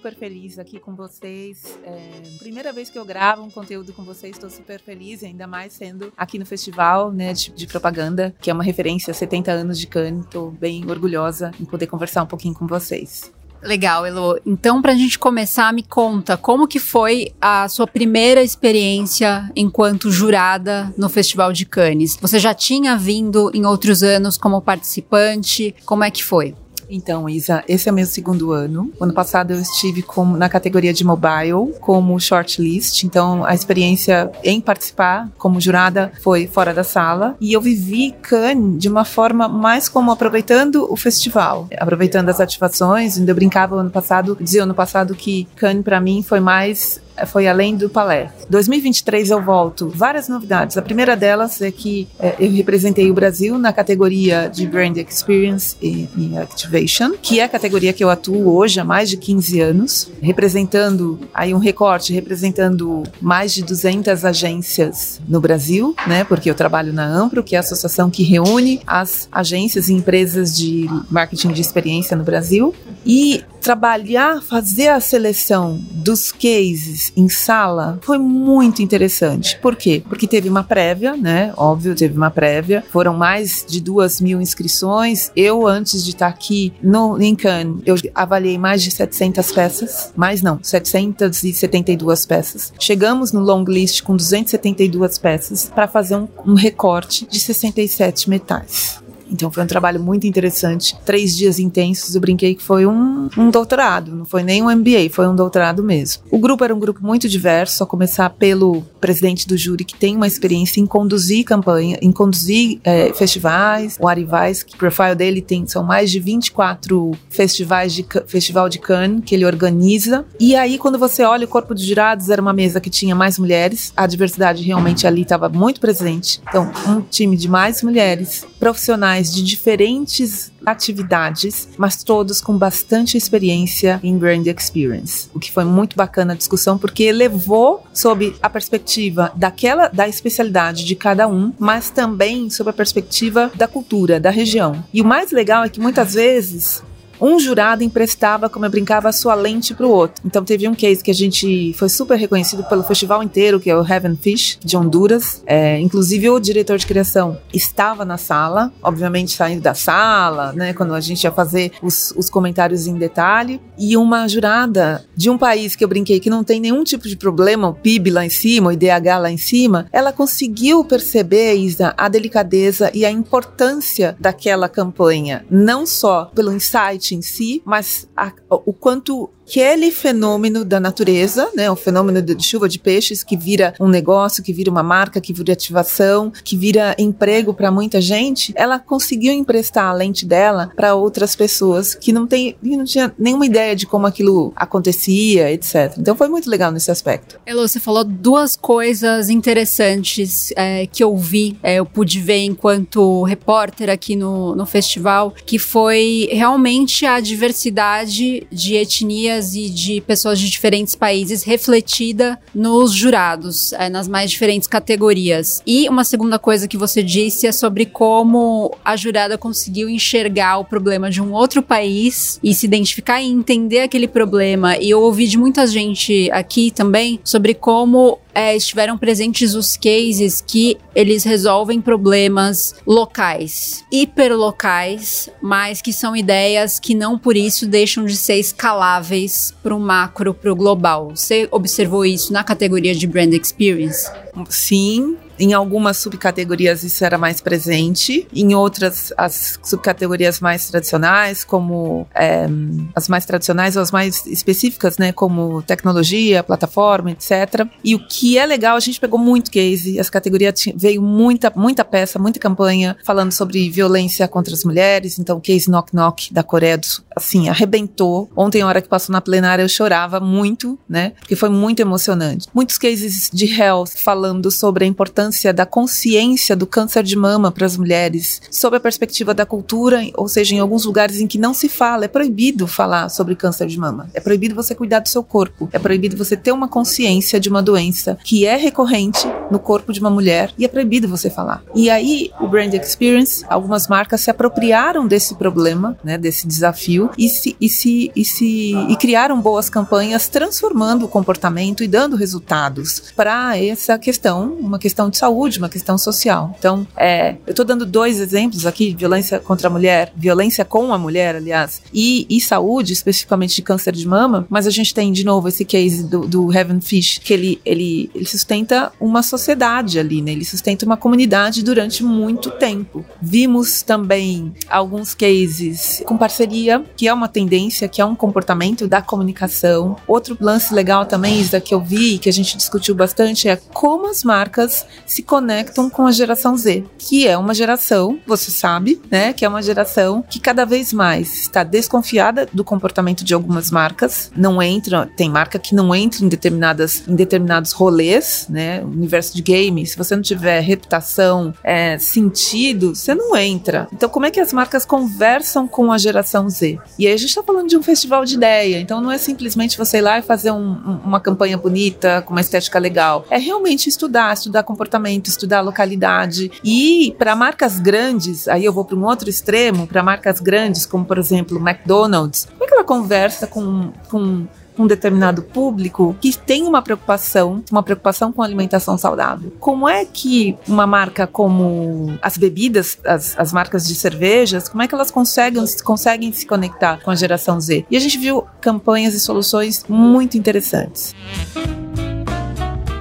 super 0.00 0.14
feliz 0.14 0.56
aqui 0.58 0.78
com 0.78 0.94
vocês. 0.94 1.76
É, 1.84 2.22
primeira 2.38 2.72
vez 2.72 2.88
que 2.88 2.98
eu 2.98 3.04
gravo 3.04 3.42
um 3.42 3.50
conteúdo 3.50 3.92
com 3.92 4.04
vocês, 4.04 4.36
estou 4.36 4.48
super 4.48 4.80
feliz, 4.80 5.24
ainda 5.24 5.48
mais 5.48 5.72
sendo 5.72 6.12
aqui 6.16 6.38
no 6.38 6.46
festival 6.46 7.10
né, 7.10 7.32
de, 7.32 7.50
de 7.50 7.66
propaganda, 7.66 8.34
que 8.40 8.48
é 8.48 8.54
uma 8.54 8.62
referência 8.62 9.10
a 9.10 9.14
70 9.14 9.50
anos 9.50 9.78
de 9.78 9.88
Cannes. 9.88 10.24
Estou 10.24 10.52
bem 10.52 10.88
orgulhosa 10.88 11.50
em 11.60 11.64
poder 11.64 11.88
conversar 11.88 12.22
um 12.22 12.26
pouquinho 12.26 12.54
com 12.54 12.66
vocês. 12.66 13.30
Legal, 13.62 14.06
Elo. 14.06 14.38
Então, 14.46 14.80
para 14.80 14.92
a 14.92 14.96
gente 14.96 15.18
começar, 15.18 15.72
me 15.72 15.82
conta 15.82 16.36
como 16.36 16.66
que 16.66 16.78
foi 16.78 17.32
a 17.40 17.68
sua 17.68 17.86
primeira 17.86 18.42
experiência 18.42 19.50
enquanto 19.54 20.10
jurada 20.10 20.92
no 20.96 21.08
Festival 21.08 21.52
de 21.52 21.66
Cannes. 21.66 22.16
Você 22.20 22.38
já 22.38 22.54
tinha 22.54 22.96
vindo 22.96 23.50
em 23.54 23.66
outros 23.66 24.02
anos 24.02 24.36
como 24.36 24.62
participante? 24.62 25.74
Como 25.84 26.04
é 26.04 26.10
que 26.10 26.24
foi? 26.24 26.54
Então, 26.90 27.28
Isa, 27.28 27.62
esse 27.68 27.88
é 27.88 27.92
o 27.92 27.94
meu 27.94 28.04
segundo 28.04 28.52
ano. 28.52 28.92
Ano 29.00 29.14
passado 29.14 29.52
eu 29.52 29.60
estive 29.60 30.02
como, 30.02 30.36
na 30.36 30.48
categoria 30.48 30.92
de 30.92 31.04
mobile 31.04 31.72
como 31.80 32.18
shortlist, 32.18 33.04
então 33.04 33.44
a 33.44 33.54
experiência 33.54 34.30
em 34.42 34.60
participar 34.60 35.30
como 35.38 35.60
jurada 35.60 36.12
foi 36.20 36.48
fora 36.48 36.74
da 36.74 36.82
sala 36.82 37.36
e 37.40 37.52
eu 37.52 37.60
vivi 37.60 38.12
Cannes 38.20 38.78
de 38.78 38.88
uma 38.88 39.04
forma 39.04 39.48
mais 39.48 39.88
como 39.88 40.10
aproveitando 40.10 40.90
o 40.90 40.96
festival, 40.96 41.68
aproveitando 41.78 42.28
as 42.28 42.40
ativações. 42.40 43.16
Eu 43.16 43.34
brincava 43.34 43.76
ano 43.76 43.90
passado, 43.90 44.36
dizia 44.40 44.64
ano 44.64 44.74
passado 44.74 45.14
que 45.14 45.46
Cannes 45.54 45.84
para 45.84 46.00
mim 46.00 46.22
foi 46.22 46.40
mais 46.40 47.00
foi 47.26 47.46
além 47.46 47.76
do 47.76 47.88
palé. 47.88 48.32
2023 48.48 49.30
eu 49.30 49.42
volto. 49.42 49.88
Várias 49.88 50.28
novidades. 50.28 50.76
A 50.76 50.82
primeira 50.82 51.16
delas 51.16 51.60
é 51.60 51.70
que 51.70 52.08
é, 52.18 52.36
eu 52.38 52.50
representei 52.50 53.10
o 53.10 53.14
Brasil 53.14 53.58
na 53.58 53.72
categoria 53.72 54.48
de 54.48 54.66
Brand 54.66 54.96
Experience 54.96 55.76
e, 55.80 56.08
e, 56.16 56.38
Activation, 56.38 57.12
que 57.20 57.40
é 57.40 57.44
a 57.44 57.48
categoria 57.48 57.92
que 57.92 58.02
eu 58.02 58.10
atuo 58.10 58.54
hoje 58.54 58.80
há 58.80 58.84
mais 58.84 59.08
de 59.08 59.16
15 59.16 59.60
anos, 59.60 60.10
representando 60.20 61.18
aí 61.34 61.54
um 61.54 61.58
recorte, 61.58 62.12
representando 62.12 63.02
mais 63.20 63.52
de 63.52 63.62
200 63.62 64.24
agências 64.24 65.20
no 65.28 65.40
Brasil, 65.40 65.94
né? 66.06 66.24
Porque 66.24 66.50
eu 66.50 66.54
trabalho 66.54 66.92
na 66.92 67.06
Ampro, 67.06 67.42
que 67.42 67.54
é 67.54 67.58
a 67.58 67.60
associação 67.60 68.10
que 68.10 68.22
reúne 68.22 68.80
as 68.86 69.28
agências 69.30 69.88
e 69.88 69.92
empresas 69.92 70.56
de 70.56 70.88
marketing 71.10 71.52
de 71.52 71.60
experiência 71.60 72.16
no 72.16 72.24
Brasil. 72.24 72.74
E 73.04 73.44
trabalhar, 73.60 74.42
fazer 74.42 74.88
a 74.88 75.00
seleção 75.00 75.78
dos 75.92 76.32
cases 76.32 77.12
em 77.16 77.28
sala 77.28 77.98
foi 78.02 78.18
muito 78.18 78.82
interessante. 78.82 79.58
Por 79.60 79.76
quê? 79.76 80.02
Porque 80.08 80.26
teve 80.26 80.48
uma 80.48 80.64
prévia, 80.64 81.16
né? 81.16 81.52
Óbvio, 81.56 81.94
teve 81.94 82.16
uma 82.16 82.30
prévia. 82.30 82.84
Foram 82.90 83.14
mais 83.14 83.64
de 83.68 83.80
duas 83.80 84.20
mil 84.20 84.40
inscrições. 84.40 85.30
Eu, 85.36 85.66
antes 85.66 86.04
de 86.04 86.10
estar 86.10 86.28
aqui 86.28 86.72
no 86.82 87.18
Cannes, 87.36 87.82
eu 87.84 87.96
avaliei 88.14 88.58
mais 88.58 88.82
de 88.82 88.90
700 88.90 89.52
peças. 89.52 90.12
Mais 90.16 90.42
não, 90.42 90.58
772 90.62 92.26
peças. 92.26 92.72
Chegamos 92.78 93.32
no 93.32 93.40
long 93.40 93.64
list 93.64 94.02
com 94.02 94.16
272 94.16 95.18
peças 95.18 95.70
para 95.74 95.86
fazer 95.86 96.16
um, 96.16 96.28
um 96.46 96.54
recorte 96.54 97.26
de 97.26 97.38
67 97.38 98.28
metais. 98.28 99.00
Então 99.30 99.50
foi 99.50 99.62
um 99.62 99.66
trabalho 99.66 100.00
muito 100.00 100.26
interessante. 100.26 100.96
Três 101.04 101.36
dias 101.36 101.58
intensos, 101.58 102.14
eu 102.14 102.20
brinquei 102.20 102.54
que 102.54 102.62
foi 102.62 102.86
um, 102.86 103.28
um 103.36 103.50
doutorado, 103.50 104.14
não 104.14 104.24
foi 104.24 104.42
nem 104.42 104.62
um 104.62 104.70
MBA, 104.70 105.10
foi 105.10 105.28
um 105.28 105.34
doutorado 105.34 105.82
mesmo. 105.82 106.22
O 106.30 106.38
grupo 106.38 106.64
era 106.64 106.74
um 106.74 106.78
grupo 106.78 107.00
muito 107.02 107.28
diverso, 107.28 107.82
a 107.82 107.86
começar 107.86 108.30
pelo 108.30 108.82
presidente 109.00 109.46
do 109.46 109.56
júri, 109.56 109.84
que 109.84 109.94
tem 109.94 110.16
uma 110.16 110.26
experiência 110.26 110.80
em 110.80 110.86
conduzir 110.86 111.44
campanha, 111.44 111.98
em 112.02 112.12
conduzir 112.12 112.80
é, 112.84 113.12
festivais. 113.12 113.96
O 114.00 114.08
Arivais, 114.08 114.62
que 114.62 114.74
o 114.74 114.78
profile 114.78 115.14
dele 115.14 115.40
tem, 115.40 115.66
são 115.66 115.82
mais 115.82 116.10
de 116.10 116.18
24 116.18 117.12
festivais 117.28 117.92
de 117.92 118.06
Festival 118.26 118.68
de 118.68 118.78
Cannes 118.78 119.22
que 119.24 119.34
ele 119.34 119.44
organiza. 119.44 120.24
E 120.38 120.54
aí, 120.56 120.78
quando 120.78 120.98
você 120.98 121.22
olha 121.22 121.44
o 121.44 121.48
corpo 121.48 121.74
de 121.74 121.86
jurados, 121.86 122.30
era 122.30 122.40
uma 122.40 122.52
mesa 122.52 122.80
que 122.80 122.90
tinha 122.90 123.14
mais 123.14 123.38
mulheres, 123.38 123.92
a 123.96 124.06
diversidade 124.06 124.62
realmente 124.62 125.06
ali 125.06 125.22
estava 125.22 125.48
muito 125.48 125.80
presente. 125.80 126.40
Então, 126.48 126.70
um 126.86 127.00
time 127.00 127.36
de 127.36 127.48
mais 127.48 127.82
mulheres, 127.82 128.46
profissionais 128.58 129.19
profissionais 129.20 129.32
de 129.32 129.42
diferentes 129.42 130.50
atividades, 130.64 131.68
mas 131.76 132.02
todos 132.02 132.40
com 132.40 132.56
bastante 132.56 133.16
experiência 133.16 134.00
em 134.02 134.16
brand 134.16 134.46
experience. 134.46 135.28
O 135.34 135.38
que 135.38 135.50
foi 135.50 135.64
muito 135.64 135.96
bacana 135.96 136.32
a 136.32 136.36
discussão 136.36 136.78
porque 136.78 137.10
levou 137.12 137.84
sob 137.92 138.34
a 138.42 138.48
perspectiva 138.48 139.32
daquela 139.36 139.88
da 139.88 140.08
especialidade 140.08 140.84
de 140.84 140.94
cada 140.94 141.28
um, 141.28 141.52
mas 141.58 141.90
também 141.90 142.50
sob 142.50 142.70
a 142.70 142.72
perspectiva 142.72 143.50
da 143.54 143.66
cultura 143.66 144.20
da 144.20 144.30
região. 144.30 144.84
E 144.92 145.00
o 145.00 145.04
mais 145.04 145.30
legal 145.30 145.64
é 145.64 145.68
que 145.68 145.80
muitas 145.80 146.14
vezes 146.14 146.82
um 147.20 147.38
jurado 147.38 147.84
emprestava, 147.84 148.48
como 148.48 148.64
eu 148.64 148.70
brincava, 148.70 149.08
a 149.08 149.12
sua 149.12 149.34
lente 149.34 149.74
para 149.74 149.86
o 149.86 149.90
outro. 149.90 150.22
Então 150.24 150.44
teve 150.44 150.68
um 150.68 150.74
case 150.74 151.02
que 151.02 151.10
a 151.10 151.14
gente 151.14 151.74
foi 151.74 151.88
super 151.88 152.18
reconhecido 152.18 152.64
pelo 152.64 152.82
festival 152.82 153.22
inteiro, 153.22 153.60
que 153.60 153.70
é 153.70 153.76
o 153.76 153.86
Heaven 153.86 154.16
Fish, 154.16 154.58
de 154.64 154.76
Honduras. 154.76 155.42
É, 155.46 155.78
inclusive 155.80 156.30
o 156.30 156.40
diretor 156.40 156.78
de 156.78 156.86
criação 156.86 157.38
estava 157.52 158.04
na 158.04 158.16
sala, 158.16 158.72
obviamente 158.82 159.32
saindo 159.32 159.60
da 159.60 159.74
sala, 159.74 160.52
né, 160.52 160.72
quando 160.72 160.94
a 160.94 161.00
gente 161.00 161.24
ia 161.24 161.32
fazer 161.32 161.72
os, 161.82 162.12
os 162.16 162.30
comentários 162.30 162.86
em 162.86 162.94
detalhe. 162.94 163.60
E 163.78 163.96
uma 163.96 164.26
jurada 164.28 165.04
de 165.16 165.28
um 165.28 165.36
país 165.36 165.76
que 165.76 165.84
eu 165.84 165.88
brinquei 165.88 166.20
que 166.20 166.30
não 166.30 166.44
tem 166.44 166.60
nenhum 166.60 166.84
tipo 166.84 167.08
de 167.08 167.16
problema, 167.16 167.68
o 167.68 167.74
PIB 167.74 168.10
lá 168.10 168.24
em 168.24 168.30
cima, 168.30 168.68
o 168.68 168.72
IDH 168.72 169.18
lá 169.20 169.30
em 169.30 169.36
cima, 169.36 169.86
ela 169.92 170.12
conseguiu 170.12 170.84
perceber, 170.84 171.54
Isa, 171.54 171.94
a 171.96 172.08
delicadeza 172.08 172.90
e 172.94 173.04
a 173.04 173.10
importância 173.10 174.16
daquela 174.18 174.68
campanha, 174.68 175.44
não 175.50 175.86
só 175.86 176.26
pelo 176.34 176.52
insight 176.52 177.09
em 177.14 177.22
si, 177.22 177.62
mas 177.64 178.08
a, 178.16 178.32
o 178.50 178.72
quanto 178.72 179.30
aquele 179.50 179.90
fenômeno 179.90 180.64
da 180.64 180.78
natureza, 180.78 181.50
né, 181.56 181.68
o 181.68 181.74
fenômeno 181.74 182.22
de 182.22 182.46
chuva 182.46 182.68
de 182.68 182.78
peixes 182.78 183.24
que 183.24 183.36
vira 183.36 183.74
um 183.80 183.88
negócio, 183.88 184.44
que 184.44 184.52
vira 184.52 184.70
uma 184.70 184.82
marca, 184.82 185.20
que 185.20 185.32
vira 185.32 185.52
ativação, 185.52 186.32
que 186.44 186.56
vira 186.56 186.94
emprego 186.96 187.52
para 187.52 187.68
muita 187.68 188.00
gente, 188.00 188.52
ela 188.54 188.78
conseguiu 188.78 189.32
emprestar 189.32 189.86
a 189.86 189.92
lente 189.92 190.24
dela 190.24 190.70
para 190.76 190.94
outras 190.94 191.34
pessoas 191.34 191.96
que 191.96 192.12
não 192.12 192.28
tem, 192.28 192.54
não 192.62 192.84
tinha 192.84 193.12
nenhuma 193.18 193.44
ideia 193.44 193.74
de 193.74 193.86
como 193.86 194.06
aquilo 194.06 194.52
acontecia, 194.54 195.50
etc. 195.50 195.96
Então 195.98 196.14
foi 196.14 196.28
muito 196.28 196.48
legal 196.48 196.70
nesse 196.70 196.92
aspecto. 196.92 197.40
Elo, 197.44 197.66
você 197.66 197.80
falou 197.80 198.04
duas 198.04 198.54
coisas 198.54 199.28
interessantes 199.28 200.52
é, 200.54 200.86
que 200.86 201.02
eu 201.02 201.16
vi, 201.16 201.58
é, 201.60 201.76
eu 201.76 201.86
pude 201.86 202.20
ver 202.20 202.44
enquanto 202.44 203.24
repórter 203.24 203.90
aqui 203.90 204.14
no, 204.14 204.54
no 204.54 204.64
festival, 204.64 205.34
que 205.44 205.58
foi 205.58 206.28
realmente 206.30 207.04
a 207.04 207.18
diversidade 207.18 208.46
de 208.52 208.74
etnias 208.76 209.39
e 209.54 209.68
de 209.68 210.00
pessoas 210.00 210.38
de 210.38 210.48
diferentes 210.48 210.94
países 210.94 211.42
refletida 211.42 212.38
nos 212.54 212.92
jurados, 212.92 213.72
é, 213.72 213.88
nas 213.88 214.06
mais 214.06 214.30
diferentes 214.30 214.68
categorias. 214.68 215.62
E 215.66 215.88
uma 215.88 216.04
segunda 216.04 216.38
coisa 216.38 216.68
que 216.68 216.76
você 216.76 217.02
disse 217.02 217.46
é 217.46 217.52
sobre 217.52 217.86
como 217.86 218.76
a 218.84 218.96
jurada 218.96 219.36
conseguiu 219.36 219.88
enxergar 219.88 220.58
o 220.58 220.64
problema 220.64 221.10
de 221.10 221.20
um 221.20 221.32
outro 221.32 221.62
país 221.62 222.38
e 222.42 222.54
se 222.54 222.66
identificar 222.66 223.20
e 223.20 223.26
entender 223.26 223.80
aquele 223.80 224.06
problema. 224.06 224.76
E 224.76 224.90
eu 224.90 225.00
ouvi 225.00 225.26
de 225.26 225.38
muita 225.38 225.66
gente 225.66 226.30
aqui 226.32 226.70
também 226.70 227.20
sobre 227.24 227.54
como 227.54 228.18
é, 228.34 228.56
estiveram 228.56 228.96
presentes 228.96 229.54
os 229.54 229.76
cases 229.76 230.42
que 230.46 230.76
eles 230.94 231.24
resolvem 231.24 231.80
problemas 231.80 232.74
locais, 232.86 233.84
hiperlocais, 233.92 235.28
mas 235.42 235.80
que 235.80 235.92
são 235.92 236.16
ideias 236.16 236.78
que 236.78 236.94
não 236.94 237.18
por 237.18 237.36
isso 237.36 237.66
deixam 237.66 238.04
de 238.04 238.16
ser 238.16 238.36
escaláveis 238.36 239.54
para 239.62 239.74
o 239.74 239.80
macro, 239.80 240.34
para 240.34 240.52
o 240.52 240.56
global. 240.56 241.10
Você 241.14 241.48
observou 241.50 242.04
isso 242.04 242.32
na 242.32 242.44
categoria 242.44 242.94
de 242.94 243.06
brand 243.06 243.32
experience? 243.32 244.10
Sim, 244.48 245.16
em 245.40 245.54
algumas 245.54 245.96
subcategorias 245.96 246.84
isso 246.84 247.02
era 247.04 247.16
mais 247.16 247.40
presente, 247.40 248.28
em 248.32 248.54
outras 248.54 249.12
as 249.16 249.58
subcategorias 249.62 250.38
mais 250.38 250.68
tradicionais, 250.68 251.42
como 251.42 252.06
é, 252.14 252.46
as 252.94 253.08
mais 253.08 253.24
tradicionais 253.24 253.74
ou 253.74 253.82
as 253.82 253.90
mais 253.90 254.26
específicas, 254.26 254.98
né, 254.98 255.12
como 255.12 255.62
tecnologia, 255.62 256.42
plataforma, 256.42 257.10
etc. 257.10 257.66
E 257.82 257.94
o 257.94 258.06
que 258.06 258.36
é 258.36 258.44
legal, 258.44 258.76
a 258.76 258.80
gente 258.80 259.00
pegou 259.00 259.18
muito 259.18 259.50
case, 259.50 259.98
as 259.98 260.10
categorias 260.10 260.64
veio 260.76 261.00
muita 261.00 261.50
muita 261.56 261.84
peça, 261.84 262.18
muita 262.18 262.38
campanha 262.38 262.96
falando 263.02 263.32
sobre 263.32 263.70
violência 263.70 264.28
contra 264.28 264.52
as 264.52 264.62
mulheres, 264.62 265.18
então 265.18 265.40
case 265.40 265.70
Knock 265.70 265.94
Knock 265.94 266.32
da 266.32 266.42
Coreia 266.42 266.76
do 266.76 266.84
Sul, 266.84 267.04
assim, 267.16 267.48
arrebentou. 267.48 268.30
Ontem, 268.36 268.60
a 268.60 268.66
hora 268.66 268.82
que 268.82 268.88
passou 268.88 269.12
na 269.12 269.20
plenária, 269.20 269.62
eu 269.62 269.68
chorava 269.68 270.20
muito, 270.20 270.78
né, 270.88 271.12
porque 271.18 271.34
foi 271.34 271.48
muito 271.48 271.80
emocionante. 271.80 272.46
Muitos 272.52 272.76
cases 272.76 273.30
de 273.32 273.46
health 273.46 273.90
falando 273.96 274.50
sobre 274.50 274.84
a 274.84 274.86
importância 274.86 275.29
importância 275.30 275.52
da 275.52 275.64
consciência 275.64 276.56
do 276.56 276.66
câncer 276.66 277.04
de 277.04 277.14
mama 277.14 277.52
para 277.52 277.64
as 277.64 277.76
mulheres, 277.76 278.42
sob 278.50 278.76
a 278.76 278.80
perspectiva 278.80 279.32
da 279.32 279.46
cultura, 279.46 280.02
ou 280.16 280.26
seja, 280.26 280.54
em 280.54 280.58
alguns 280.58 280.84
lugares 280.84 281.20
em 281.20 281.26
que 281.26 281.38
não 281.38 281.54
se 281.54 281.68
fala, 281.68 282.04
é 282.04 282.08
proibido 282.08 282.66
falar 282.66 283.08
sobre 283.08 283.36
câncer 283.36 283.68
de 283.68 283.78
mama. 283.78 284.10
É 284.12 284.20
proibido 284.20 284.54
você 284.54 284.74
cuidar 284.74 284.98
do 284.98 285.08
seu 285.08 285.22
corpo. 285.22 285.68
É 285.72 285.78
proibido 285.78 286.16
você 286.16 286.36
ter 286.36 286.50
uma 286.50 286.66
consciência 286.68 287.38
de 287.38 287.48
uma 287.48 287.62
doença 287.62 288.18
que 288.24 288.44
é 288.44 288.56
recorrente 288.56 289.26
no 289.50 289.60
corpo 289.60 289.92
de 289.92 290.00
uma 290.00 290.10
mulher 290.10 290.52
e 290.58 290.64
é 290.64 290.68
proibido 290.68 291.08
você 291.08 291.30
falar. 291.30 291.62
E 291.74 291.88
aí, 291.88 292.30
o 292.40 292.48
Brand 292.48 292.74
Experience, 292.74 293.44
algumas 293.48 293.86
marcas 293.86 294.20
se 294.20 294.30
apropriaram 294.30 295.06
desse 295.06 295.36
problema, 295.36 295.96
né, 296.02 296.18
desse 296.18 296.46
desafio 296.46 297.10
e 297.16 297.28
se, 297.28 297.56
e 297.60 297.68
se, 297.68 298.10
e 298.16 298.24
se 298.24 298.72
e 298.88 298.96
criaram 298.96 299.40
boas 299.40 299.70
campanhas 299.70 300.28
transformando 300.28 301.04
o 301.04 301.08
comportamento 301.08 301.84
e 301.84 301.88
dando 301.88 302.16
resultados 302.16 303.12
para 303.14 303.56
essa 303.56 303.98
questão, 303.98 304.40
uma 304.54 304.78
questão 304.78 305.10
de 305.10 305.18
saúde, 305.20 305.58
uma 305.58 305.68
questão 305.68 305.98
social. 305.98 306.54
Então, 306.58 306.86
é, 306.96 307.36
eu 307.46 307.50
estou 307.50 307.64
dando 307.64 307.84
dois 307.84 308.18
exemplos 308.18 308.66
aqui: 308.66 308.94
violência 308.94 309.38
contra 309.38 309.68
a 309.68 309.70
mulher, 309.70 310.12
violência 310.16 310.64
com 310.64 310.92
a 310.92 310.98
mulher, 310.98 311.36
aliás, 311.36 311.82
e, 311.92 312.26
e 312.28 312.40
saúde, 312.40 312.92
especificamente 312.92 313.54
de 313.54 313.62
câncer 313.62 313.92
de 313.92 314.06
mama. 314.06 314.46
Mas 314.48 314.66
a 314.66 314.70
gente 314.70 314.94
tem 314.94 315.12
de 315.12 315.24
novo 315.24 315.48
esse 315.48 315.64
case 315.64 316.04
do, 316.04 316.26
do 316.26 316.52
Heaven 316.52 316.80
Fish, 316.80 317.18
que 317.18 317.32
ele, 317.32 317.60
ele, 317.64 318.10
ele 318.14 318.26
sustenta 318.26 318.92
uma 319.00 319.22
sociedade 319.22 319.98
ali, 319.98 320.22
né? 320.22 320.32
Ele 320.32 320.44
sustenta 320.44 320.86
uma 320.86 320.96
comunidade 320.96 321.62
durante 321.62 322.02
muito 322.02 322.50
tempo. 322.52 323.04
Vimos 323.20 323.82
também 323.82 324.52
alguns 324.68 325.14
cases 325.14 326.02
com 326.06 326.16
parceria, 326.16 326.82
que 326.96 327.06
é 327.06 327.12
uma 327.12 327.28
tendência, 327.28 327.88
que 327.88 328.00
é 328.00 328.04
um 328.04 328.14
comportamento 328.14 328.88
da 328.88 329.02
comunicação. 329.02 329.96
Outro 330.06 330.36
lance 330.40 330.72
legal 330.72 331.04
também, 331.04 331.40
Isa, 331.40 331.60
que 331.60 331.74
eu 331.74 331.80
vi, 331.80 332.18
que 332.18 332.28
a 332.28 332.32
gente 332.32 332.56
discutiu 332.56 332.94
bastante, 332.94 333.48
é 333.48 333.56
como 333.56 334.08
as 334.08 334.24
marcas 334.24 334.86
se 335.10 335.24
conectam 335.24 335.90
com 335.90 336.06
a 336.06 336.12
geração 336.12 336.56
Z, 336.56 336.84
que 336.96 337.26
é 337.26 337.36
uma 337.36 337.52
geração, 337.52 338.20
você 338.24 338.50
sabe, 338.50 339.02
né, 339.10 339.32
que 339.32 339.44
é 339.44 339.48
uma 339.48 339.60
geração 339.60 340.22
que 340.22 340.38
cada 340.38 340.64
vez 340.64 340.92
mais 340.92 341.40
está 341.40 341.64
desconfiada 341.64 342.48
do 342.52 342.62
comportamento 342.62 343.24
de 343.24 343.34
algumas 343.34 343.72
marcas, 343.72 344.30
não 344.36 344.62
entra, 344.62 345.10
tem 345.16 345.28
marca 345.28 345.58
que 345.58 345.74
não 345.74 345.92
entra 345.92 346.24
em 346.24 346.28
determinadas 346.28 347.02
em 347.08 347.16
determinados 347.16 347.72
rolês, 347.72 348.46
né, 348.48 348.84
universo 348.84 349.34
de 349.34 349.42
games, 349.42 349.90
se 349.90 349.98
você 349.98 350.14
não 350.14 350.22
tiver 350.22 350.60
reputação, 350.60 351.52
é, 351.64 351.98
sentido, 351.98 352.94
você 352.94 353.12
não 353.12 353.36
entra. 353.36 353.88
Então 353.92 354.08
como 354.08 354.26
é 354.26 354.30
que 354.30 354.38
as 354.38 354.52
marcas 354.52 354.84
conversam 354.84 355.66
com 355.66 355.90
a 355.90 355.98
geração 355.98 356.48
Z? 356.48 356.78
E 356.96 357.08
aí 357.08 357.12
a 357.12 357.16
gente 357.16 357.30
está 357.30 357.42
falando 357.42 357.68
de 357.68 357.76
um 357.76 357.82
festival 357.82 358.24
de 358.24 358.36
ideia, 358.36 358.80
então 358.80 359.00
não 359.00 359.10
é 359.10 359.18
simplesmente 359.18 359.76
você 359.76 359.98
ir 359.98 360.02
lá 360.02 360.20
e 360.20 360.22
fazer 360.22 360.52
um, 360.52 361.00
uma 361.04 361.18
campanha 361.18 361.58
bonita, 361.58 362.22
com 362.22 362.32
uma 362.32 362.40
estética 362.40 362.78
legal, 362.78 363.26
é 363.28 363.38
realmente 363.38 363.88
estudar, 363.88 364.32
estudar 364.32 364.62
comportamento 364.62 364.99
comportamento, 365.00 365.28
estudar 365.28 365.58
a 365.58 365.62
localidade. 365.62 366.50
E 366.62 367.14
para 367.18 367.34
marcas 367.34 367.78
grandes, 367.78 368.46
aí 368.46 368.64
eu 368.64 368.72
vou 368.72 368.84
para 368.84 368.96
um 368.96 369.04
outro 369.04 369.28
extremo, 369.28 369.86
para 369.86 370.02
marcas 370.02 370.40
grandes, 370.40 370.84
como 370.86 371.04
por 371.04 371.18
exemplo 371.18 371.58
McDonald's, 371.58 372.46
como 372.50 372.64
é 372.64 372.66
que 372.66 372.74
ela 372.74 372.84
conversa 372.84 373.46
com, 373.46 373.92
com 374.08 374.46
um 374.78 374.86
determinado 374.86 375.42
público 375.42 376.16
que 376.20 376.36
tem 376.36 376.62
uma 376.66 376.80
preocupação, 376.80 377.62
uma 377.70 377.82
preocupação 377.82 378.32
com 378.32 378.42
alimentação 378.42 378.96
saudável. 378.96 379.52
Como 379.60 379.88
é 379.88 380.04
que 380.04 380.56
uma 380.66 380.86
marca 380.86 381.26
como 381.26 382.18
as 382.22 382.38
bebidas, 382.38 382.98
as, 383.04 383.38
as 383.38 383.52
marcas 383.52 383.86
de 383.86 383.94
cervejas, 383.94 384.68
como 384.68 384.82
é 384.82 384.88
que 384.88 384.94
elas 384.94 385.10
conseguem, 385.10 385.62
conseguem 385.84 386.32
se 386.32 386.46
conectar 386.46 387.02
com 387.02 387.10
a 387.10 387.14
geração 387.14 387.60
Z? 387.60 387.84
E 387.90 387.96
a 387.96 388.00
gente 388.00 388.16
viu 388.16 388.46
campanhas 388.60 389.14
e 389.14 389.20
soluções 389.20 389.84
muito 389.88 390.38
interessantes. 390.38 391.14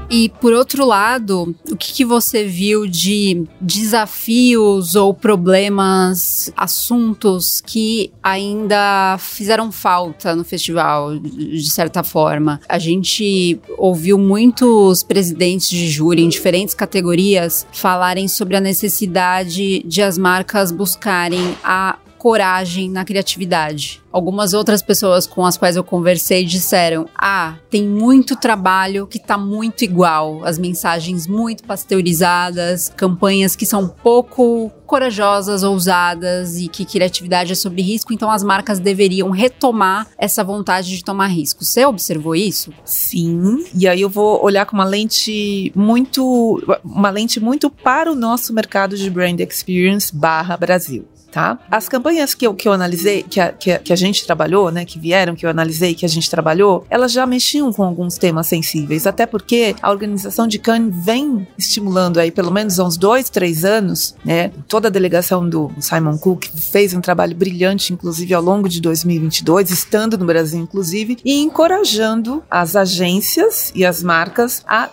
E 0.09 0.29
por 0.41 0.53
outro 0.53 0.85
lado, 0.85 1.55
o 1.71 1.75
que, 1.75 1.93
que, 1.93 2.05
você 2.05 2.43
viu 2.43 2.87
de 2.87 3.45
desafios 3.61 4.95
ou 4.95 5.13
problemas, 5.13 6.51
assuntos 6.57 7.61
que 7.61 8.11
ainda 8.23 9.17
fizeram 9.19 9.71
falta 9.71 10.35
no 10.35 10.43
festival, 10.43 11.19
de 11.19 11.69
certa 11.69 12.03
forma? 12.03 12.59
A 12.67 12.79
gente 12.79 13.59
ouviu 13.77 14.17
muitos 14.17 15.03
presidentes 15.03 15.69
de 15.69 15.87
júri 15.87 16.23
em 16.23 16.29
diferentes 16.29 16.73
categorias 16.73 17.67
falarem 17.71 18.27
sobre 18.27 18.57
a 18.57 18.61
necessidade 18.61 19.83
de 19.83 20.01
as 20.01 20.17
marcas 20.17 20.71
buscarem 20.71 21.55
a 21.63 21.99
coragem 22.19 22.89
na 22.89 23.05
criatividade. 23.05 24.03
Algumas 24.11 24.53
outras 24.53 24.81
pessoas 24.81 25.25
com 25.25 25.45
as 25.45 25.57
quais 25.57 25.75
eu 25.77 25.83
conversei 25.83 26.43
disseram: 26.43 27.07
Ah, 27.17 27.55
tem 27.69 27.87
muito 27.87 28.35
trabalho 28.35 29.07
que 29.07 29.17
tá 29.17 29.37
muito 29.37 29.83
igual, 29.83 30.43
as 30.43 30.59
mensagens 30.59 31.25
muito 31.25 31.63
pasteurizadas, 31.63 32.89
campanhas 32.89 33.55
que 33.55 33.65
são 33.65 33.87
pouco 33.87 34.69
corajosas, 34.85 35.61
ousadas 35.61 36.59
e 36.59 36.67
que 36.67 36.83
criatividade 36.83 37.51
é 37.51 37.55
sobre 37.55 37.83
risco, 37.83 38.11
então 38.11 38.31
as 38.31 38.43
marcas 38.43 38.79
deveriam 38.79 39.29
retomar 39.29 40.07
essa 40.17 40.43
vontade 40.43 40.89
de 40.89 41.03
tomar 41.03 41.27
risco. 41.27 41.63
Você 41.63 41.85
observou 41.85 42.35
isso? 42.35 42.73
Sim, 42.83 43.63
e 43.75 43.87
aí 43.87 44.01
eu 44.01 44.09
vou 44.09 44.43
olhar 44.43 44.65
com 44.65 44.75
uma 44.75 44.85
lente 44.85 45.71
muito 45.75 46.59
uma 46.83 47.11
lente 47.11 47.39
muito 47.39 47.69
para 47.69 48.11
o 48.11 48.15
nosso 48.15 48.51
mercado 48.51 48.97
de 48.97 49.09
brand 49.09 49.39
experience 49.39 50.13
barra 50.13 50.57
Brasil 50.57 51.07
tá? 51.31 51.57
As 51.69 51.87
campanhas 51.87 52.33
que 52.33 52.45
eu, 52.45 52.53
que 52.53 52.67
eu 52.67 52.73
analisei, 52.73 53.23
que 53.23 53.39
a, 53.39 53.51
que 53.51 53.71
a, 53.71 53.79
que, 53.79 53.93
a, 53.93 53.95
gente 53.95 54.25
trabalhou, 54.25 54.71
né, 54.71 54.85
que 54.85 54.99
vieram, 54.99 55.35
que 55.35 55.45
eu 55.45 55.49
analisei, 55.49 55.93
que 55.93 56.05
a 56.05 56.09
gente 56.09 56.29
trabalhou, 56.29 56.85
elas 56.89 57.11
já 57.11 57.25
mexiam 57.25 57.71
com 57.71 57.83
alguns 57.83 58.17
temas 58.17 58.47
sensíveis, 58.47 59.05
até 59.05 59.25
porque 59.25 59.75
a 59.81 59.91
organização 59.91 60.47
de 60.47 60.59
Cannes 60.59 60.93
vem 61.03 61.47
estimulando 61.57 62.19
aí 62.19 62.31
pelo 62.31 62.51
menos 62.51 62.79
há 62.79 62.85
uns 62.85 62.97
dois, 62.97 63.29
três 63.29 63.63
anos, 63.63 64.15
né? 64.23 64.51
Toda 64.67 64.87
a 64.87 64.91
delegação 64.91 65.47
do 65.47 65.71
Simon 65.79 66.17
Cook 66.17 66.45
fez 66.71 66.93
um 66.93 67.01
trabalho 67.01 67.35
brilhante, 67.35 67.93
inclusive 67.93 68.33
ao 68.33 68.41
longo 68.41 68.67
de 68.67 68.81
2022, 68.81 69.71
estando 69.71 70.17
no 70.17 70.25
Brasil, 70.25 70.59
inclusive, 70.59 71.17
e 71.23 71.39
encorajando 71.39 72.43
as 72.49 72.75
agências 72.75 73.71
e 73.75 73.85
as 73.85 74.01
marcas 74.03 74.63
a 74.67 74.89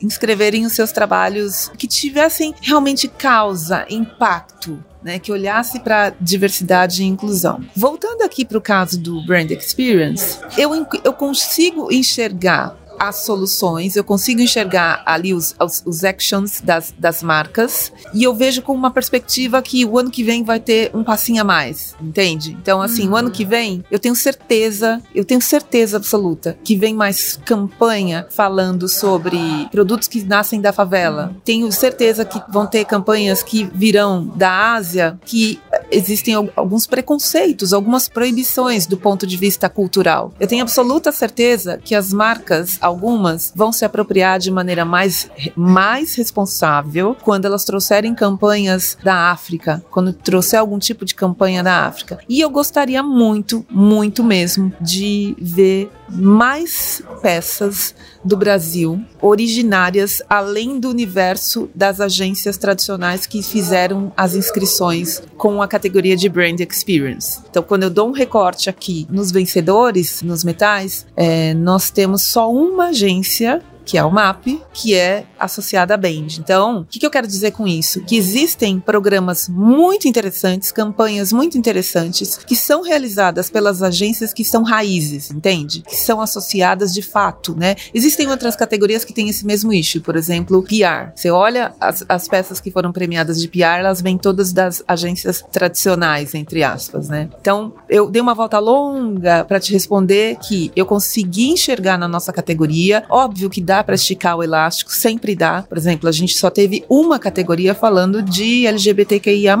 inscreverem 0.00 0.64
os 0.66 0.72
seus 0.72 0.92
trabalhos 0.92 1.70
que 1.76 1.86
tivessem 1.86 2.54
realmente 2.60 3.08
causa, 3.08 3.86
impacto, 3.88 4.82
né, 5.02 5.18
que 5.18 5.32
olhasse 5.32 5.80
para 5.80 6.12
diversidade 6.20 7.02
e 7.02 7.06
inclusão. 7.06 7.64
Voltando 7.74 8.22
aqui 8.22 8.44
para 8.44 8.58
o 8.58 8.62
caso 8.62 8.98
do 8.98 9.24
Brand 9.26 9.50
Experience, 9.50 10.38
eu, 10.56 10.70
eu 11.04 11.12
consigo 11.12 11.92
enxergar 11.92 12.76
as 13.08 13.24
soluções, 13.24 13.96
eu 13.96 14.04
consigo 14.04 14.40
enxergar 14.40 15.02
ali 15.04 15.34
os, 15.34 15.56
os, 15.60 15.82
os, 15.84 16.04
actions 16.04 16.60
das, 16.60 16.94
das 16.96 17.20
marcas 17.20 17.92
e 18.14 18.22
eu 18.22 18.32
vejo 18.32 18.62
com 18.62 18.72
uma 18.72 18.92
perspectiva 18.92 19.60
que 19.60 19.84
o 19.84 19.98
ano 19.98 20.08
que 20.08 20.22
vem 20.22 20.44
vai 20.44 20.60
ter 20.60 20.90
um 20.94 21.02
passinho 21.02 21.42
a 21.42 21.44
mais, 21.44 21.96
entende? 22.00 22.56
Então, 22.62 22.80
assim, 22.80 23.06
uhum. 23.06 23.14
o 23.14 23.16
ano 23.16 23.30
que 23.32 23.44
vem, 23.44 23.84
eu 23.90 23.98
tenho 23.98 24.14
certeza, 24.14 25.02
eu 25.12 25.24
tenho 25.24 25.40
certeza 25.40 25.96
absoluta 25.96 26.56
que 26.62 26.76
vem 26.76 26.94
mais 26.94 27.40
campanha 27.44 28.26
falando 28.30 28.88
sobre 28.88 29.36
produtos 29.72 30.06
que 30.06 30.22
nascem 30.22 30.60
da 30.60 30.72
favela. 30.72 31.34
Tenho 31.44 31.70
certeza 31.72 32.24
que 32.24 32.40
vão 32.52 32.66
ter 32.66 32.84
campanhas 32.84 33.42
que 33.42 33.64
virão 33.74 34.26
da 34.36 34.74
Ásia 34.74 35.18
que 35.24 35.60
existem 35.90 36.34
alguns 36.54 36.86
preconceitos, 36.86 37.72
algumas 37.72 38.08
proibições 38.08 38.86
do 38.86 38.96
ponto 38.96 39.26
de 39.26 39.36
vista 39.36 39.68
cultural. 39.68 40.32
Eu 40.38 40.46
tenho 40.46 40.62
absoluta 40.62 41.10
certeza 41.10 41.80
que 41.82 41.94
as 41.94 42.12
marcas, 42.12 42.78
algumas 42.92 43.52
vão 43.54 43.72
se 43.72 43.84
apropriar 43.84 44.38
de 44.38 44.50
maneira 44.50 44.84
mais, 44.84 45.30
mais 45.56 46.14
responsável 46.14 47.16
quando 47.22 47.46
elas 47.46 47.64
trouxerem 47.64 48.14
campanhas 48.14 48.96
da 49.02 49.30
África, 49.30 49.84
quando 49.90 50.12
trouxer 50.12 50.60
algum 50.60 50.78
tipo 50.78 51.04
de 51.04 51.14
campanha 51.14 51.62
da 51.62 51.86
África. 51.86 52.18
E 52.28 52.40
eu 52.40 52.50
gostaria 52.50 53.02
muito, 53.02 53.64
muito 53.70 54.22
mesmo 54.22 54.72
de 54.80 55.34
ver 55.40 55.90
mais 56.12 57.02
peças 57.20 57.94
do 58.24 58.36
Brasil 58.36 59.02
originárias 59.20 60.22
além 60.28 60.78
do 60.78 60.88
universo 60.88 61.70
das 61.74 62.00
agências 62.00 62.56
tradicionais 62.56 63.26
que 63.26 63.42
fizeram 63.42 64.12
as 64.16 64.34
inscrições 64.34 65.22
com 65.36 65.62
a 65.62 65.68
categoria 65.68 66.16
de 66.16 66.28
Brand 66.28 66.60
Experience. 66.60 67.40
Então, 67.50 67.62
quando 67.62 67.84
eu 67.84 67.90
dou 67.90 68.08
um 68.08 68.12
recorte 68.12 68.68
aqui 68.68 69.06
nos 69.10 69.30
vencedores, 69.30 70.22
nos 70.22 70.44
metais, 70.44 71.06
é, 71.16 71.54
nós 71.54 71.90
temos 71.90 72.22
só 72.22 72.52
uma 72.52 72.88
agência 72.88 73.62
que 73.84 73.98
é 73.98 74.04
o 74.04 74.10
MAP, 74.10 74.62
que 74.72 74.94
é 74.94 75.24
associada 75.42 75.94
à 75.94 75.96
Band. 75.96 76.28
Então, 76.38 76.80
o 76.80 76.84
que, 76.84 76.98
que 76.98 77.06
eu 77.06 77.10
quero 77.10 77.26
dizer 77.26 77.52
com 77.52 77.66
isso? 77.66 78.02
Que 78.02 78.16
existem 78.16 78.78
programas 78.78 79.48
muito 79.48 80.08
interessantes, 80.08 80.72
campanhas 80.72 81.32
muito 81.32 81.58
interessantes, 81.58 82.36
que 82.36 82.56
são 82.56 82.82
realizadas 82.82 83.50
pelas 83.50 83.82
agências 83.82 84.32
que 84.32 84.44
são 84.44 84.62
raízes, 84.62 85.30
entende? 85.30 85.82
Que 85.82 85.96
são 85.96 86.20
associadas 86.20 86.92
de 86.92 87.02
fato, 87.02 87.54
né? 87.56 87.76
Existem 87.92 88.28
outras 88.28 88.56
categorias 88.56 89.04
que 89.04 89.12
têm 89.12 89.28
esse 89.28 89.44
mesmo 89.44 89.72
issue, 89.72 90.00
por 90.00 90.16
exemplo, 90.16 90.62
PR. 90.62 91.12
Você 91.14 91.30
olha 91.30 91.74
as, 91.80 92.04
as 92.08 92.28
peças 92.28 92.60
que 92.60 92.70
foram 92.70 92.92
premiadas 92.92 93.40
de 93.40 93.48
PR, 93.48 93.78
elas 93.80 94.00
vêm 94.00 94.16
todas 94.16 94.52
das 94.52 94.82
agências 94.86 95.44
tradicionais, 95.50 96.34
entre 96.34 96.62
aspas, 96.62 97.08
né? 97.08 97.28
Então, 97.40 97.72
eu 97.88 98.10
dei 98.10 98.22
uma 98.22 98.34
volta 98.34 98.58
longa 98.58 99.44
para 99.44 99.60
te 99.60 99.72
responder 99.72 100.36
que 100.36 100.70
eu 100.76 100.86
consegui 100.86 101.50
enxergar 101.50 101.98
na 101.98 102.08
nossa 102.08 102.32
categoria, 102.32 103.04
óbvio 103.08 103.50
que 103.50 103.60
dá 103.60 103.82
para 103.82 103.94
esticar 103.94 104.36
o 104.36 104.42
elástico, 104.42 104.92
sempre 104.92 105.31
dá. 105.34 105.62
Por 105.62 105.76
exemplo, 105.78 106.08
a 106.08 106.12
gente 106.12 106.36
só 106.36 106.50
teve 106.50 106.84
uma 106.88 107.18
categoria 107.18 107.74
falando 107.74 108.22
de 108.22 108.66
LGBTQIA+. 108.66 109.56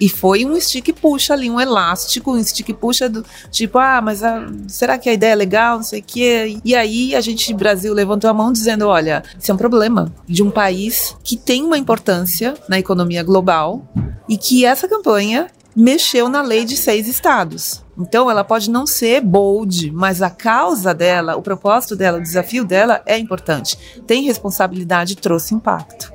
E 0.00 0.08
foi 0.08 0.44
um 0.44 0.58
stick 0.60 0.92
puxa 0.92 1.32
ali, 1.32 1.48
um 1.48 1.60
elástico, 1.60 2.32
um 2.32 2.42
stick 2.42 2.72
puxa 2.74 3.08
do 3.08 3.24
tipo, 3.50 3.78
ah, 3.78 4.00
mas 4.02 4.22
a, 4.22 4.48
será 4.66 4.98
que 4.98 5.08
a 5.08 5.12
ideia 5.12 5.32
é 5.32 5.36
legal, 5.36 5.76
não 5.76 5.84
sei 5.84 6.00
o 6.00 6.04
quê. 6.04 6.58
E 6.64 6.74
aí 6.74 7.14
a 7.14 7.20
gente, 7.20 7.54
Brasil, 7.54 7.94
levantou 7.94 8.28
a 8.28 8.34
mão 8.34 8.52
dizendo, 8.52 8.86
olha, 8.88 9.22
isso 9.38 9.50
é 9.50 9.54
um 9.54 9.58
problema 9.58 10.12
de 10.26 10.42
um 10.42 10.50
país 10.50 11.16
que 11.22 11.36
tem 11.36 11.62
uma 11.62 11.78
importância 11.78 12.54
na 12.68 12.78
economia 12.78 13.22
global 13.22 13.86
e 14.28 14.36
que 14.36 14.64
essa 14.64 14.88
campanha 14.88 15.48
mexeu 15.74 16.28
na 16.28 16.42
lei 16.42 16.64
de 16.64 16.76
seis 16.76 17.08
estados. 17.08 17.84
Então, 17.98 18.30
ela 18.30 18.44
pode 18.44 18.70
não 18.70 18.86
ser 18.86 19.20
bold, 19.20 19.90
mas 19.90 20.22
a 20.22 20.30
causa 20.30 20.94
dela, 20.94 21.36
o 21.36 21.42
propósito 21.42 21.94
dela, 21.94 22.18
o 22.18 22.22
desafio 22.22 22.64
dela 22.64 23.02
é 23.06 23.18
importante. 23.18 23.78
Tem 24.06 24.22
responsabilidade, 24.22 25.16
trouxe 25.16 25.54
impacto. 25.54 26.12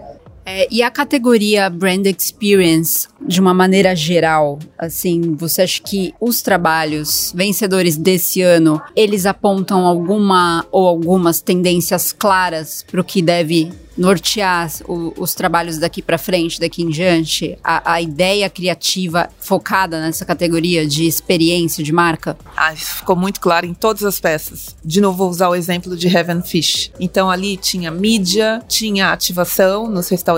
É, 0.50 0.66
e 0.72 0.82
a 0.82 0.90
categoria 0.90 1.70
Brand 1.70 2.06
Experience, 2.06 3.10
de 3.20 3.42
uma 3.42 3.54
maneira 3.54 3.94
geral, 3.94 4.58
assim, 4.78 5.36
você 5.36 5.64
acha 5.64 5.82
que 5.84 6.16
os 6.22 6.42
trabalhos 6.42 7.34
vencedores 7.36 7.98
desse 7.98 8.42
ano, 8.42 8.82
eles 8.96 9.26
apontam 9.26 9.86
alguma 9.86 10.66
ou 10.72 10.88
algumas 10.88 11.42
tendências 11.42 12.14
claras 12.14 12.86
para 12.90 13.02
o 13.02 13.04
que 13.04 13.22
deve 13.22 13.74
nortear 13.98 14.72
o, 14.88 15.14
os 15.18 15.34
trabalhos 15.34 15.80
daqui 15.80 16.02
para 16.02 16.18
frente, 16.18 16.60
daqui 16.60 16.84
em 16.84 16.90
diante? 16.90 17.58
A, 17.64 17.94
a, 17.94 18.02
ideia 18.02 18.50
criativa 18.50 19.30
focada 19.40 20.00
nessa 20.00 20.24
categoria 20.24 20.86
de 20.86 21.08
experiência 21.08 21.84
de 21.84 21.92
marca? 21.92 22.38
Ah, 22.56 22.76
ficou 22.76 23.16
muito 23.16 23.42
claro 23.42 23.66
em 23.66 23.74
todas 23.74 24.04
as 24.04 24.20
peças. 24.20 24.76
De 24.86 25.02
novo, 25.02 25.18
vou 25.18 25.30
usar 25.30 25.50
o 25.50 25.56
exemplo 25.56 25.98
de 25.98 26.08
Heaven 26.08 26.44
Fish. 26.44 26.92
Então, 27.00 27.30
ali 27.30 27.58
tinha 27.58 27.90
mídia, 27.90 28.62
tinha 28.68 29.12
ativação 29.12 29.90
nos 29.90 30.08
restaurantes, 30.10 30.37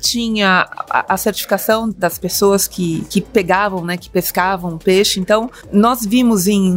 tinha 0.00 0.68
a, 0.90 1.14
a 1.14 1.16
certificação 1.16 1.90
das 1.96 2.18
pessoas 2.18 2.66
que, 2.66 3.04
que 3.08 3.20
pegavam, 3.20 3.84
né, 3.84 3.96
que 3.96 4.10
pescavam 4.10 4.78
peixe. 4.78 5.20
Então, 5.20 5.50
nós 5.72 6.04
vimos 6.04 6.46
em 6.46 6.72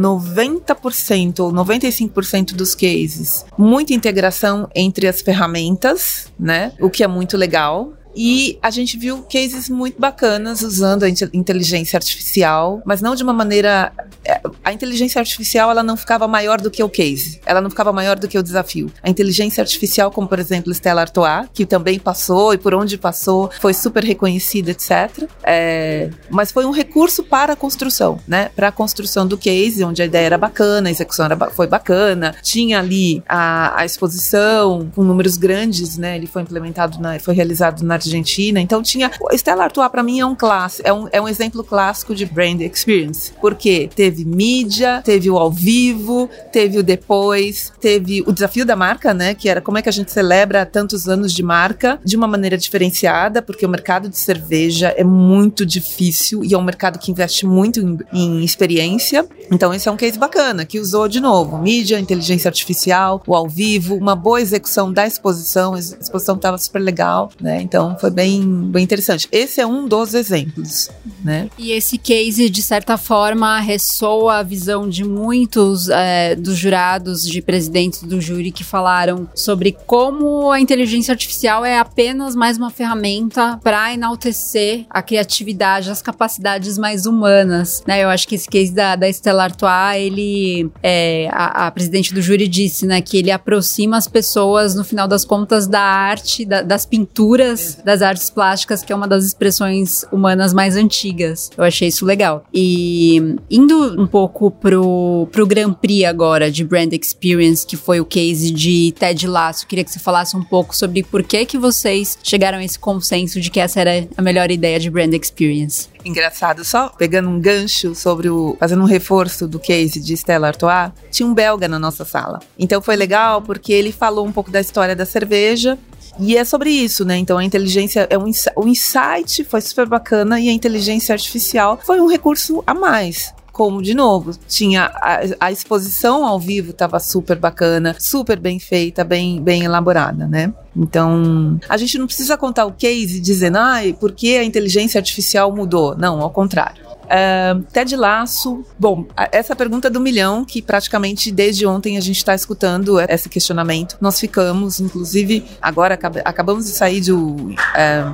90% 0.00 1.40
ou 1.40 1.52
95% 1.52 2.54
dos 2.54 2.74
cases 2.74 3.44
muita 3.56 3.92
integração 3.92 4.68
entre 4.74 5.06
as 5.06 5.20
ferramentas, 5.20 6.32
né? 6.38 6.72
O 6.80 6.88
que 6.88 7.02
é 7.02 7.08
muito 7.08 7.36
legal. 7.36 7.92
E 8.20 8.58
a 8.60 8.68
gente 8.68 8.98
viu 8.98 9.22
cases 9.22 9.68
muito 9.68 10.00
bacanas 10.00 10.62
usando 10.62 11.04
a 11.04 11.08
inteligência 11.08 11.96
artificial, 11.96 12.82
mas 12.84 13.00
não 13.00 13.14
de 13.14 13.22
uma 13.22 13.32
maneira. 13.32 13.92
É, 14.24 14.40
a 14.64 14.72
inteligência 14.72 15.20
artificial 15.20 15.70
ela 15.70 15.84
não 15.84 15.96
ficava 15.96 16.26
maior 16.26 16.60
do 16.60 16.68
que 16.68 16.82
o 16.82 16.88
case, 16.88 17.40
ela 17.46 17.60
não 17.60 17.70
ficava 17.70 17.92
maior 17.92 18.18
do 18.18 18.26
que 18.26 18.36
o 18.36 18.42
desafio. 18.42 18.90
A 19.04 19.08
inteligência 19.08 19.62
artificial, 19.62 20.10
como 20.10 20.26
por 20.26 20.40
exemplo 20.40 20.74
Stella 20.74 21.02
Artois, 21.02 21.48
que 21.54 21.64
também 21.64 22.00
passou 22.00 22.52
e 22.52 22.58
por 22.58 22.74
onde 22.74 22.98
passou 22.98 23.52
foi 23.60 23.72
super 23.72 24.02
reconhecida, 24.02 24.72
etc. 24.72 25.30
É, 25.44 26.10
mas 26.28 26.50
foi 26.50 26.64
um 26.64 26.72
recurso 26.72 27.22
para 27.22 27.52
a 27.52 27.56
construção, 27.56 28.18
né? 28.26 28.50
Para 28.56 28.66
a 28.66 28.72
construção 28.72 29.28
do 29.28 29.38
case, 29.38 29.84
onde 29.84 30.02
a 30.02 30.04
ideia 30.04 30.26
era 30.26 30.38
bacana, 30.38 30.88
a 30.88 30.90
execução 30.90 31.26
era, 31.26 31.50
foi 31.50 31.68
bacana, 31.68 32.34
tinha 32.42 32.80
ali 32.80 33.22
a, 33.28 33.80
a 33.80 33.84
exposição 33.84 34.90
com 34.92 35.04
números 35.04 35.36
grandes, 35.36 35.96
né? 35.96 36.16
Ele 36.16 36.26
foi 36.26 36.42
implementado, 36.42 37.00
na, 37.00 37.20
foi 37.20 37.34
realizado 37.34 37.84
na 37.84 37.94
Argentina, 37.94 38.07
então 38.16 38.82
tinha. 38.82 39.10
Stella 39.32 39.64
Artois 39.64 39.90
para 39.90 40.02
mim 40.02 40.20
é 40.20 40.26
um 40.26 40.34
clássico, 40.34 40.88
é 40.88 40.92
um, 40.92 41.08
é 41.12 41.20
um 41.20 41.28
exemplo 41.28 41.62
clássico 41.62 42.14
de 42.14 42.24
brand 42.24 42.60
experience, 42.60 43.32
porque 43.40 43.90
teve 43.94 44.24
mídia, 44.24 45.02
teve 45.04 45.30
o 45.30 45.36
ao 45.36 45.50
vivo, 45.50 46.28
teve 46.52 46.78
o 46.78 46.82
depois, 46.82 47.72
teve 47.80 48.22
o 48.26 48.32
desafio 48.32 48.64
da 48.64 48.76
marca, 48.76 49.12
né? 49.12 49.34
Que 49.34 49.48
era 49.48 49.60
como 49.60 49.78
é 49.78 49.82
que 49.82 49.88
a 49.88 49.92
gente 49.92 50.10
celebra 50.10 50.64
tantos 50.64 51.08
anos 51.08 51.32
de 51.32 51.42
marca 51.42 52.00
de 52.04 52.16
uma 52.16 52.26
maneira 52.26 52.56
diferenciada, 52.56 53.42
porque 53.42 53.66
o 53.66 53.68
mercado 53.68 54.08
de 54.08 54.16
cerveja 54.16 54.94
é 54.96 55.04
muito 55.04 55.64
difícil 55.66 56.44
e 56.44 56.54
é 56.54 56.58
um 56.58 56.62
mercado 56.62 56.98
que 56.98 57.10
investe 57.10 57.46
muito 57.46 57.80
em, 57.80 57.98
em 58.12 58.44
experiência. 58.44 59.26
Então 59.50 59.72
esse 59.72 59.88
é 59.88 59.92
um 59.92 59.96
case 59.96 60.18
bacana 60.18 60.64
que 60.64 60.78
usou 60.78 61.08
de 61.08 61.20
novo 61.20 61.58
mídia, 61.58 61.98
inteligência 61.98 62.48
artificial, 62.48 63.22
o 63.26 63.34
ao 63.34 63.48
vivo, 63.48 63.94
uma 63.94 64.14
boa 64.14 64.40
execução 64.40 64.92
da 64.92 65.06
exposição, 65.06 65.74
a 65.74 65.78
exposição 65.78 66.36
estava 66.36 66.58
super 66.58 66.80
legal, 66.80 67.30
né? 67.40 67.60
Então 67.60 67.96
foi 67.98 68.10
bem, 68.10 68.42
bem 68.70 68.84
interessante. 68.84 69.28
Esse 69.30 69.60
é 69.60 69.66
um 69.66 69.86
dos 69.86 70.14
exemplos, 70.14 70.90
né? 71.24 71.48
E 71.58 71.72
esse 71.72 71.98
case 71.98 72.48
de 72.48 72.62
certa 72.62 72.96
forma 72.96 73.58
ressoa 73.60 74.38
a 74.38 74.42
visão 74.42 74.88
de 74.88 75.04
muitos 75.04 75.88
é, 75.88 76.34
dos 76.34 76.56
jurados, 76.56 77.26
de 77.26 77.42
presidentes 77.42 78.02
do 78.02 78.20
júri 78.20 78.50
que 78.50 78.64
falaram 78.64 79.28
sobre 79.34 79.76
como 79.86 80.50
a 80.50 80.60
inteligência 80.60 81.12
artificial 81.12 81.64
é 81.64 81.78
apenas 81.78 82.34
mais 82.34 82.56
uma 82.56 82.70
ferramenta 82.70 83.58
para 83.62 83.92
enaltecer 83.92 84.86
a 84.90 85.02
criatividade, 85.02 85.90
as 85.90 86.02
capacidades 86.02 86.78
mais 86.78 87.06
humanas, 87.06 87.82
né? 87.86 88.02
Eu 88.02 88.08
acho 88.08 88.26
que 88.26 88.34
esse 88.34 88.48
case 88.48 88.72
da, 88.72 88.96
da 88.96 89.08
Stella 89.08 89.44
Artois, 89.44 89.96
ele, 89.96 90.70
é, 90.82 91.28
a, 91.32 91.66
a, 91.66 91.70
presidente 91.70 92.14
do 92.14 92.22
júri 92.22 92.48
disse, 92.48 92.86
né, 92.86 93.00
que 93.00 93.16
ele 93.16 93.30
aproxima 93.30 93.96
as 93.96 94.08
pessoas, 94.08 94.74
no 94.74 94.84
final 94.84 95.08
das 95.08 95.24
contas, 95.24 95.66
da 95.66 95.80
arte, 95.80 96.44
da, 96.44 96.62
das 96.62 96.86
pinturas, 96.86 97.77
das 97.84 98.02
artes 98.02 98.30
plásticas, 98.30 98.82
que 98.82 98.92
é 98.92 98.96
uma 98.96 99.08
das 99.08 99.24
expressões 99.24 100.04
humanas 100.10 100.52
mais 100.52 100.76
antigas. 100.76 101.50
Eu 101.56 101.64
achei 101.64 101.88
isso 101.88 102.04
legal. 102.04 102.44
E 102.52 103.36
indo 103.50 104.00
um 104.00 104.06
pouco 104.06 104.50
pro, 104.50 105.28
pro 105.30 105.46
Grand 105.46 105.72
Prix 105.72 106.04
agora, 106.04 106.50
de 106.50 106.64
Brand 106.64 106.92
Experience, 106.92 107.66
que 107.66 107.76
foi 107.76 108.00
o 108.00 108.04
case 108.04 108.50
de 108.50 108.92
Ted 108.98 109.26
Lasso, 109.26 109.66
queria 109.66 109.84
que 109.84 109.90
você 109.90 109.98
falasse 109.98 110.36
um 110.36 110.42
pouco 110.42 110.76
sobre 110.76 111.02
por 111.02 111.22
que 111.22 111.44
que 111.44 111.58
vocês 111.58 112.18
chegaram 112.22 112.58
a 112.58 112.64
esse 112.64 112.78
consenso 112.78 113.40
de 113.40 113.50
que 113.50 113.60
essa 113.60 113.80
era 113.80 114.08
a 114.16 114.22
melhor 114.22 114.50
ideia 114.50 114.78
de 114.78 114.90
Brand 114.90 115.12
Experience. 115.12 115.88
Engraçado, 116.04 116.64
só 116.64 116.88
pegando 116.88 117.28
um 117.28 117.40
gancho 117.40 117.94
sobre 117.94 118.28
o. 118.28 118.56
fazendo 118.58 118.82
um 118.82 118.86
reforço 118.86 119.46
do 119.46 119.58
case 119.58 120.00
de 120.00 120.14
Stella 120.14 120.48
Artois, 120.48 120.90
tinha 121.10 121.26
um 121.26 121.34
belga 121.34 121.68
na 121.68 121.78
nossa 121.78 122.04
sala. 122.04 122.40
Então 122.58 122.80
foi 122.80 122.96
legal 122.96 123.42
porque 123.42 123.72
ele 123.72 123.92
falou 123.92 124.26
um 124.26 124.32
pouco 124.32 124.50
da 124.50 124.60
história 124.60 124.94
da 124.94 125.04
cerveja 125.04 125.78
e 126.18 126.36
é 126.36 126.44
sobre 126.44 126.70
isso, 126.70 127.04
né? 127.04 127.16
Então 127.16 127.38
a 127.38 127.44
inteligência 127.44 128.06
é 128.10 128.18
um 128.18 128.30
o 128.56 128.66
insight 128.66 129.44
foi 129.44 129.60
super 129.60 129.86
bacana 129.86 130.40
e 130.40 130.48
a 130.48 130.52
inteligência 130.52 131.12
artificial 131.12 131.78
foi 131.84 132.00
um 132.00 132.06
recurso 132.06 132.62
a 132.66 132.74
mais 132.74 133.32
como, 133.58 133.82
de 133.82 133.92
novo, 133.92 134.38
tinha 134.46 134.84
a, 134.84 135.18
a 135.40 135.50
exposição 135.50 136.24
ao 136.24 136.38
vivo 136.38 136.70
estava 136.70 137.00
super 137.00 137.36
bacana, 137.36 137.96
super 137.98 138.38
bem 138.38 138.60
feita, 138.60 139.02
bem, 139.02 139.42
bem 139.42 139.64
elaborada, 139.64 140.28
né? 140.28 140.54
Então, 140.76 141.58
a 141.68 141.76
gente 141.76 141.98
não 141.98 142.06
precisa 142.06 142.36
contar 142.36 142.66
o 142.66 142.72
case 142.72 143.20
dizendo, 143.20 143.58
ai, 143.58 143.92
por 143.92 144.12
que 144.12 144.36
a 144.36 144.44
inteligência 144.44 144.98
artificial 144.98 145.54
mudou? 145.54 145.96
Não, 145.96 146.20
ao 146.20 146.30
contrário. 146.30 146.88
Uh, 147.08 147.62
Ted 147.72 147.96
Laço. 147.96 148.62
Bom, 148.78 149.06
essa 149.32 149.56
pergunta 149.56 149.88
do 149.88 149.98
milhão, 149.98 150.44
que 150.44 150.60
praticamente 150.60 151.32
desde 151.32 151.66
ontem 151.66 151.96
a 151.96 152.00
gente 152.00 152.18
está 152.18 152.34
escutando 152.34 153.00
esse 153.00 153.28
questionamento. 153.28 153.96
Nós 154.00 154.20
ficamos, 154.20 154.78
inclusive, 154.78 155.44
agora 155.60 155.94
acab 155.94 156.20
acabamos 156.24 156.66
de 156.66 156.72
sair 156.72 157.00
de, 157.00 157.12
uh, 157.12 157.54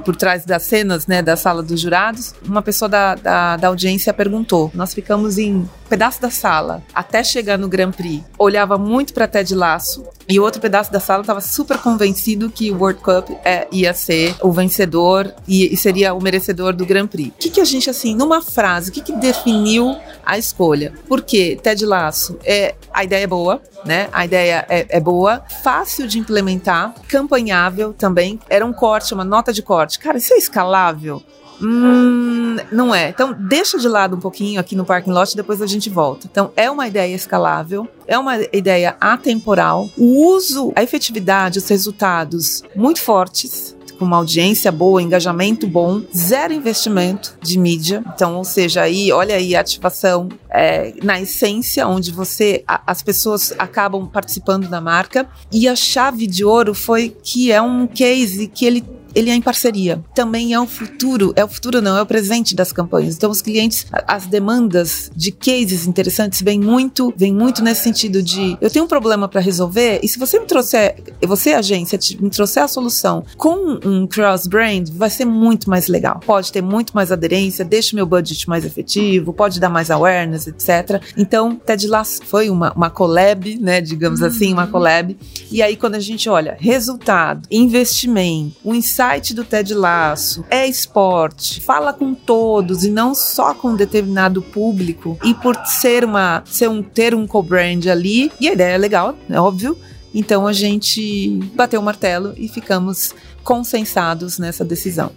por 0.04 0.14
trás 0.14 0.44
das 0.44 0.62
cenas 0.62 1.06
né, 1.06 1.23
da 1.23 1.37
sala 1.37 1.62
dos 1.62 1.80
jurados. 1.80 2.34
Uma 2.46 2.62
pessoa 2.62 2.88
da, 2.88 3.14
da, 3.16 3.56
da 3.56 3.68
audiência 3.68 4.14
perguntou. 4.14 4.70
Nós 4.73 4.94
ficamos 4.94 5.38
em 5.38 5.68
pedaço 5.88 6.20
da 6.20 6.30
sala 6.30 6.82
até 6.94 7.22
chegar 7.22 7.58
no 7.58 7.68
Grand 7.68 7.92
Prix. 7.92 8.24
Olhava 8.38 8.78
muito 8.78 9.12
para 9.12 9.28
Ted 9.28 9.54
Laço 9.54 10.04
e 10.28 10.40
o 10.40 10.42
outro 10.42 10.60
pedaço 10.60 10.92
da 10.92 11.00
sala 11.00 11.20
estava 11.20 11.40
super 11.40 11.78
convencido 11.78 12.50
que 12.50 12.70
o 12.70 12.78
World 12.78 13.00
Cup 13.00 13.30
é, 13.44 13.66
ia 13.70 13.92
ser 13.92 14.34
o 14.42 14.50
vencedor 14.50 15.32
e, 15.47 15.73
e, 15.73 15.76
seria 15.76 16.14
o 16.14 16.23
merecedor 16.23 16.73
do 16.73 16.86
Grand 16.86 17.06
Prix. 17.06 17.28
O 17.28 17.38
que, 17.38 17.50
que 17.50 17.60
a 17.60 17.64
gente, 17.64 17.90
assim, 17.90 18.14
numa 18.14 18.40
frase, 18.40 18.90
o 18.90 18.92
que, 18.92 19.00
que 19.00 19.12
definiu 19.12 19.97
a 20.25 20.38
escolha? 20.38 20.92
Porque 21.06 21.58
Ted 21.62 21.84
Laço, 21.84 22.38
é, 22.44 22.75
a 22.92 23.04
ideia 23.04 23.25
é 23.25 23.26
boa, 23.26 23.60
né? 23.84 24.08
A 24.12 24.25
ideia 24.25 24.64
é, 24.68 24.86
é, 24.88 25.00
boa, 25.00 25.42
fácil 25.62 26.06
de 26.06 26.18
implementar, 26.18 26.94
campanhável 27.06 27.92
também. 27.92 28.40
Era 28.49 28.64
um 28.64 28.73
corte, 28.73 29.12
uma 29.12 29.25
nota 29.25 29.52
de 29.52 29.62
corte. 29.62 29.99
Cara, 29.99 30.16
isso 30.16 30.32
é 30.32 30.38
escalável? 30.38 31.23
Hum, 31.60 32.56
não 32.71 32.95
é. 32.95 33.08
Então, 33.08 33.34
deixa 33.38 33.78
de 33.78 33.88
lado 33.88 34.17
um 34.17 34.21
pouquinho 34.21 34.60
aqui 34.60 34.75
no 34.75 34.84
parking 34.84 35.10
lot, 35.10 35.36
depois 35.36 35.62
a 35.62 35.67
gente 35.67 35.88
volta. 35.88 36.26
Então, 36.30 36.50
é 36.56 36.71
uma 36.71 36.86
ideia 36.86 37.14
escalável, 37.14 37.88
é 38.06 38.19
uma 38.19 38.36
ideia 38.52 38.97
atemporal. 39.00 39.88
O 39.97 40.34
uso, 40.34 40.73
a 40.75 40.82
efetividade, 40.82 41.58
os 41.58 41.69
resultados 41.69 42.62
muito 42.75 43.00
fortes 43.00 43.75
com 43.99 44.04
uma 44.04 44.17
audiência 44.17 44.71
boa, 44.71 45.00
engajamento 45.00 45.67
bom, 45.67 46.02
zero 46.14 46.52
investimento 46.52 47.36
de 47.40 47.58
mídia. 47.58 48.02
Então, 48.14 48.36
ou 48.36 48.45
seja, 48.45 48.82
aí, 48.82 49.12
olha 49.12 49.36
aí 49.36 49.54
a 49.54 49.60
ativação 49.60 50.28
é, 50.50 50.93
na 51.02 51.21
essência, 51.21 51.86
onde 51.86 52.10
você, 52.10 52.62
a, 52.67 52.82
as 52.86 53.02
pessoas 53.02 53.54
acabam 53.58 54.06
participando 54.06 54.69
da 54.69 54.80
marca. 54.80 55.28
E 55.52 55.69
a 55.69 55.76
chave 55.76 56.26
de 56.26 56.45
ouro 56.45 56.75
foi 56.75 57.17
que 57.23 57.52
é 57.52 57.60
um 57.62 57.86
case 57.86 58.47
que 58.49 58.67
ele 58.67 58.84
ele 59.14 59.30
é 59.30 59.34
em 59.34 59.40
parceria. 59.40 60.02
Também 60.14 60.52
é 60.52 60.60
o 60.60 60.66
futuro, 60.66 61.32
é 61.36 61.44
o 61.44 61.48
futuro 61.48 61.80
não, 61.80 61.96
é 61.96 62.02
o 62.02 62.06
presente 62.06 62.54
das 62.54 62.72
campanhas. 62.72 63.16
Então 63.16 63.30
os 63.30 63.40
clientes, 63.40 63.86
as 64.06 64.26
demandas 64.26 65.10
de 65.14 65.30
cases 65.30 65.86
interessantes 65.86 66.42
vêm 66.42 66.60
muito, 66.60 67.12
vem 67.16 67.32
muito 67.32 67.62
nesse 67.62 67.82
sentido 67.82 68.22
de 68.22 68.56
eu 68.60 68.70
tenho 68.70 68.84
um 68.84 68.88
problema 68.88 69.28
para 69.28 69.40
resolver 69.40 70.00
e 70.02 70.08
se 70.08 70.18
você 70.18 70.38
me 70.38 70.46
trouxer, 70.46 70.96
você 71.26 71.52
agência 71.52 71.98
me 72.20 72.30
trouxer 72.30 72.62
a 72.62 72.68
solução 72.68 73.24
com 73.36 73.78
um 73.84 74.06
cross 74.06 74.46
brand, 74.46 74.88
vai 74.90 75.10
ser 75.10 75.24
muito 75.24 75.70
mais 75.70 75.88
legal. 75.88 76.20
Pode 76.24 76.52
ter 76.52 76.62
muito 76.62 76.94
mais 76.94 77.12
aderência, 77.12 77.64
deixa 77.64 77.92
o 77.92 77.96
meu 77.96 78.06
budget 78.06 78.48
mais 78.48 78.64
efetivo, 78.64 79.32
pode 79.32 79.60
dar 79.60 79.68
mais 79.68 79.90
awareness, 79.90 80.46
etc. 80.46 81.02
Então, 81.16 81.56
Ted 81.56 81.86
Lasso 81.86 82.22
foi 82.24 82.50
uma, 82.50 82.72
uma 82.72 82.90
collab, 82.90 83.58
né, 83.58 83.80
digamos 83.80 84.20
uhum. 84.20 84.26
assim, 84.26 84.52
uma 84.52 84.66
collab. 84.66 85.16
E 85.50 85.62
aí 85.62 85.76
quando 85.76 85.94
a 85.94 86.00
gente 86.00 86.28
olha 86.28 86.56
resultado, 86.58 87.46
investimento, 87.50 88.56
o 88.64 88.74
insight 88.74 89.03
site 89.04 89.34
do 89.34 89.45
Ted 89.45 89.75
Laço 89.75 90.47
é 90.49 90.67
esporte, 90.67 91.60
fala 91.60 91.93
com 91.93 92.14
todos 92.14 92.84
e 92.84 92.90
não 92.90 93.14
só 93.14 93.52
com 93.52 93.73
um 93.73 93.76
determinado 93.76 94.40
público. 94.40 95.19
E 95.23 95.34
por 95.34 95.54
ser 95.67 96.06
uma 96.06 96.43
ser 96.47 96.71
um 96.71 96.82
ter 96.82 97.14
um 97.14 97.26
co-brand 97.26 97.86
ali, 97.86 98.32
e 98.40 98.49
a 98.49 98.54
ideia 98.54 98.76
é 98.76 98.78
legal, 98.78 99.14
é 99.28 99.38
óbvio. 99.38 99.76
Então 100.14 100.47
a 100.47 100.54
gente 100.54 101.38
bateu 101.54 101.82
o 101.82 101.84
martelo 101.84 102.32
e 102.38 102.49
ficamos 102.49 103.14
consensados 103.43 104.38
nessa 104.38 104.64
decisão. 104.64 105.12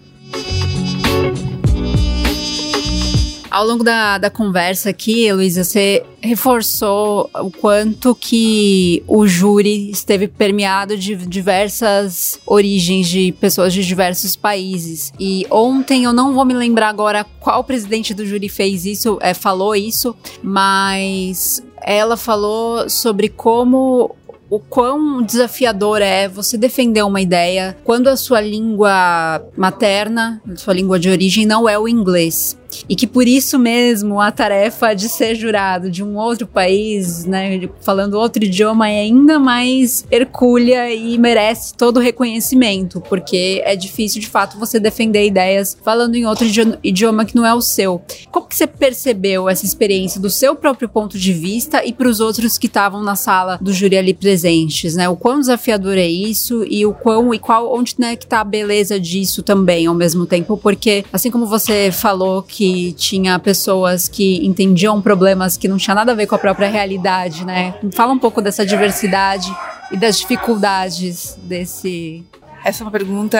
Ao 3.58 3.66
longo 3.66 3.84
da, 3.84 4.20
da 4.20 4.30
conversa 4.30 4.92
aqui, 4.92 5.34
Luísa, 5.34 5.64
você 5.64 6.06
reforçou 6.22 7.28
o 7.42 7.50
quanto 7.50 8.14
que 8.14 9.02
o 9.08 9.26
júri 9.26 9.90
esteve 9.90 10.28
permeado 10.28 10.96
de 10.96 11.16
diversas 11.16 12.40
origens 12.46 13.08
de 13.08 13.32
pessoas 13.32 13.74
de 13.74 13.84
diversos 13.84 14.36
países. 14.36 15.12
E 15.20 15.48
ontem 15.50 16.04
eu 16.04 16.14
não 16.14 16.36
vou 16.36 16.46
me 16.46 16.54
lembrar 16.54 16.90
agora 16.90 17.26
qual 17.40 17.64
presidente 17.64 18.14
do 18.14 18.28
júri 18.28 18.48
fez 18.48 18.86
isso, 18.86 19.18
é, 19.22 19.34
falou 19.34 19.76
isso, 19.76 20.16
mas 20.44 21.64
ela 21.82 22.16
falou 22.16 22.88
sobre 22.88 23.28
como 23.28 24.16
o 24.50 24.60
quão 24.60 25.22
desafiador 25.22 26.02
é 26.02 26.28
você 26.28 26.58
defender 26.58 27.02
uma 27.02 27.20
ideia 27.20 27.76
quando 27.84 28.08
a 28.08 28.16
sua 28.16 28.40
língua 28.40 29.42
materna, 29.58 30.42
sua 30.56 30.74
língua 30.74 31.00
de 31.00 31.10
origem 31.10 31.46
não 31.46 31.68
é 31.68 31.78
o 31.78 31.88
inglês. 31.88 32.56
E 32.90 32.96
que 32.96 33.08
por 33.08 33.28
isso 33.28 33.58
mesmo 33.58 34.20
a 34.20 34.32
tarefa 34.32 34.94
de 34.94 35.10
ser 35.10 35.36
jurado 35.36 35.90
de 35.90 36.04
um 36.04 36.18
outro 36.18 36.48
país, 36.48 37.26
né, 37.26 37.68
falando 37.82 38.16
outro 38.16 38.44
idioma 38.44 38.90
é 38.90 39.02
ainda 39.02 39.40
mais 39.40 40.06
hercúlea 40.12 40.94
e 40.94 41.18
merece 41.18 41.74
todo 41.74 41.98
o 41.98 42.02
reconhecimento, 42.02 43.02
porque 43.02 43.62
é 43.66 43.76
difícil 43.76 44.22
de 44.22 44.28
fato 44.28 44.58
você 44.58 44.80
defender 44.80 45.26
ideias 45.26 45.78
falando 45.84 46.16
em 46.16 46.26
outro 46.26 46.48
idioma 46.84 47.26
que 47.26 47.36
não 47.36 47.46
é 47.46 47.54
o 47.54 47.62
seu. 47.62 48.02
Como 48.32 48.48
que 48.48 48.56
você 48.56 48.68
percebeu 48.68 49.50
essa 49.50 49.66
experiência 49.66 50.20
do 50.20 50.30
seu 50.30 50.56
próprio 50.56 50.90
ponto 50.90 51.18
de 51.18 51.34
vista 51.34 51.86
e 51.86 51.94
para 51.94 52.08
os 52.08 52.20
outros 52.20 52.58
que 52.58 52.68
estavam 52.68 53.04
na 53.04 53.16
sala 53.16 53.58
do 53.62 53.74
júri 53.74 53.98
ali 53.98 54.14
presentes, 54.14 54.96
né? 54.96 55.08
O 55.10 55.16
quão 55.16 55.40
desafiador 55.40 55.98
é 55.98 56.08
isso 56.08 56.66
e 56.70 56.86
o 56.86 56.94
quão 56.94 57.34
e 57.34 57.40
qual 57.40 57.74
onde 57.74 57.96
né, 57.98 58.16
que 58.16 58.28
tá 58.28 58.42
a 58.42 58.44
beleza 58.44 59.00
disso 59.00 59.42
também 59.42 59.86
ao 59.86 59.96
mesmo 59.96 60.26
tempo, 60.26 60.58
porque 60.58 61.06
assim 61.12 61.32
como 61.32 61.46
você 61.46 61.92
falou 61.92 62.44
que 62.44 62.57
tinha 62.98 63.38
pessoas 63.40 64.08
que 64.08 64.46
entendiam 64.46 65.02
problemas 65.02 65.58
que 65.58 65.68
não 65.68 65.78
tinha 65.78 65.96
nada 65.96 66.12
a 66.12 66.16
ver 66.16 66.28
com 66.28 66.36
a 66.36 66.40
própria 66.40 66.68
realidade, 66.70 67.46
né? 67.46 67.76
Fala 67.94 68.14
um 68.14 68.20
pouco 68.20 68.42
dessa 68.42 68.66
diversidade 68.66 69.52
e 69.92 69.98
das 69.98 70.20
dificuldades 70.20 71.38
desse 71.44 72.26
essa 72.68 72.84
é 72.84 72.86
uma 72.86 72.92
pergunta 72.92 73.40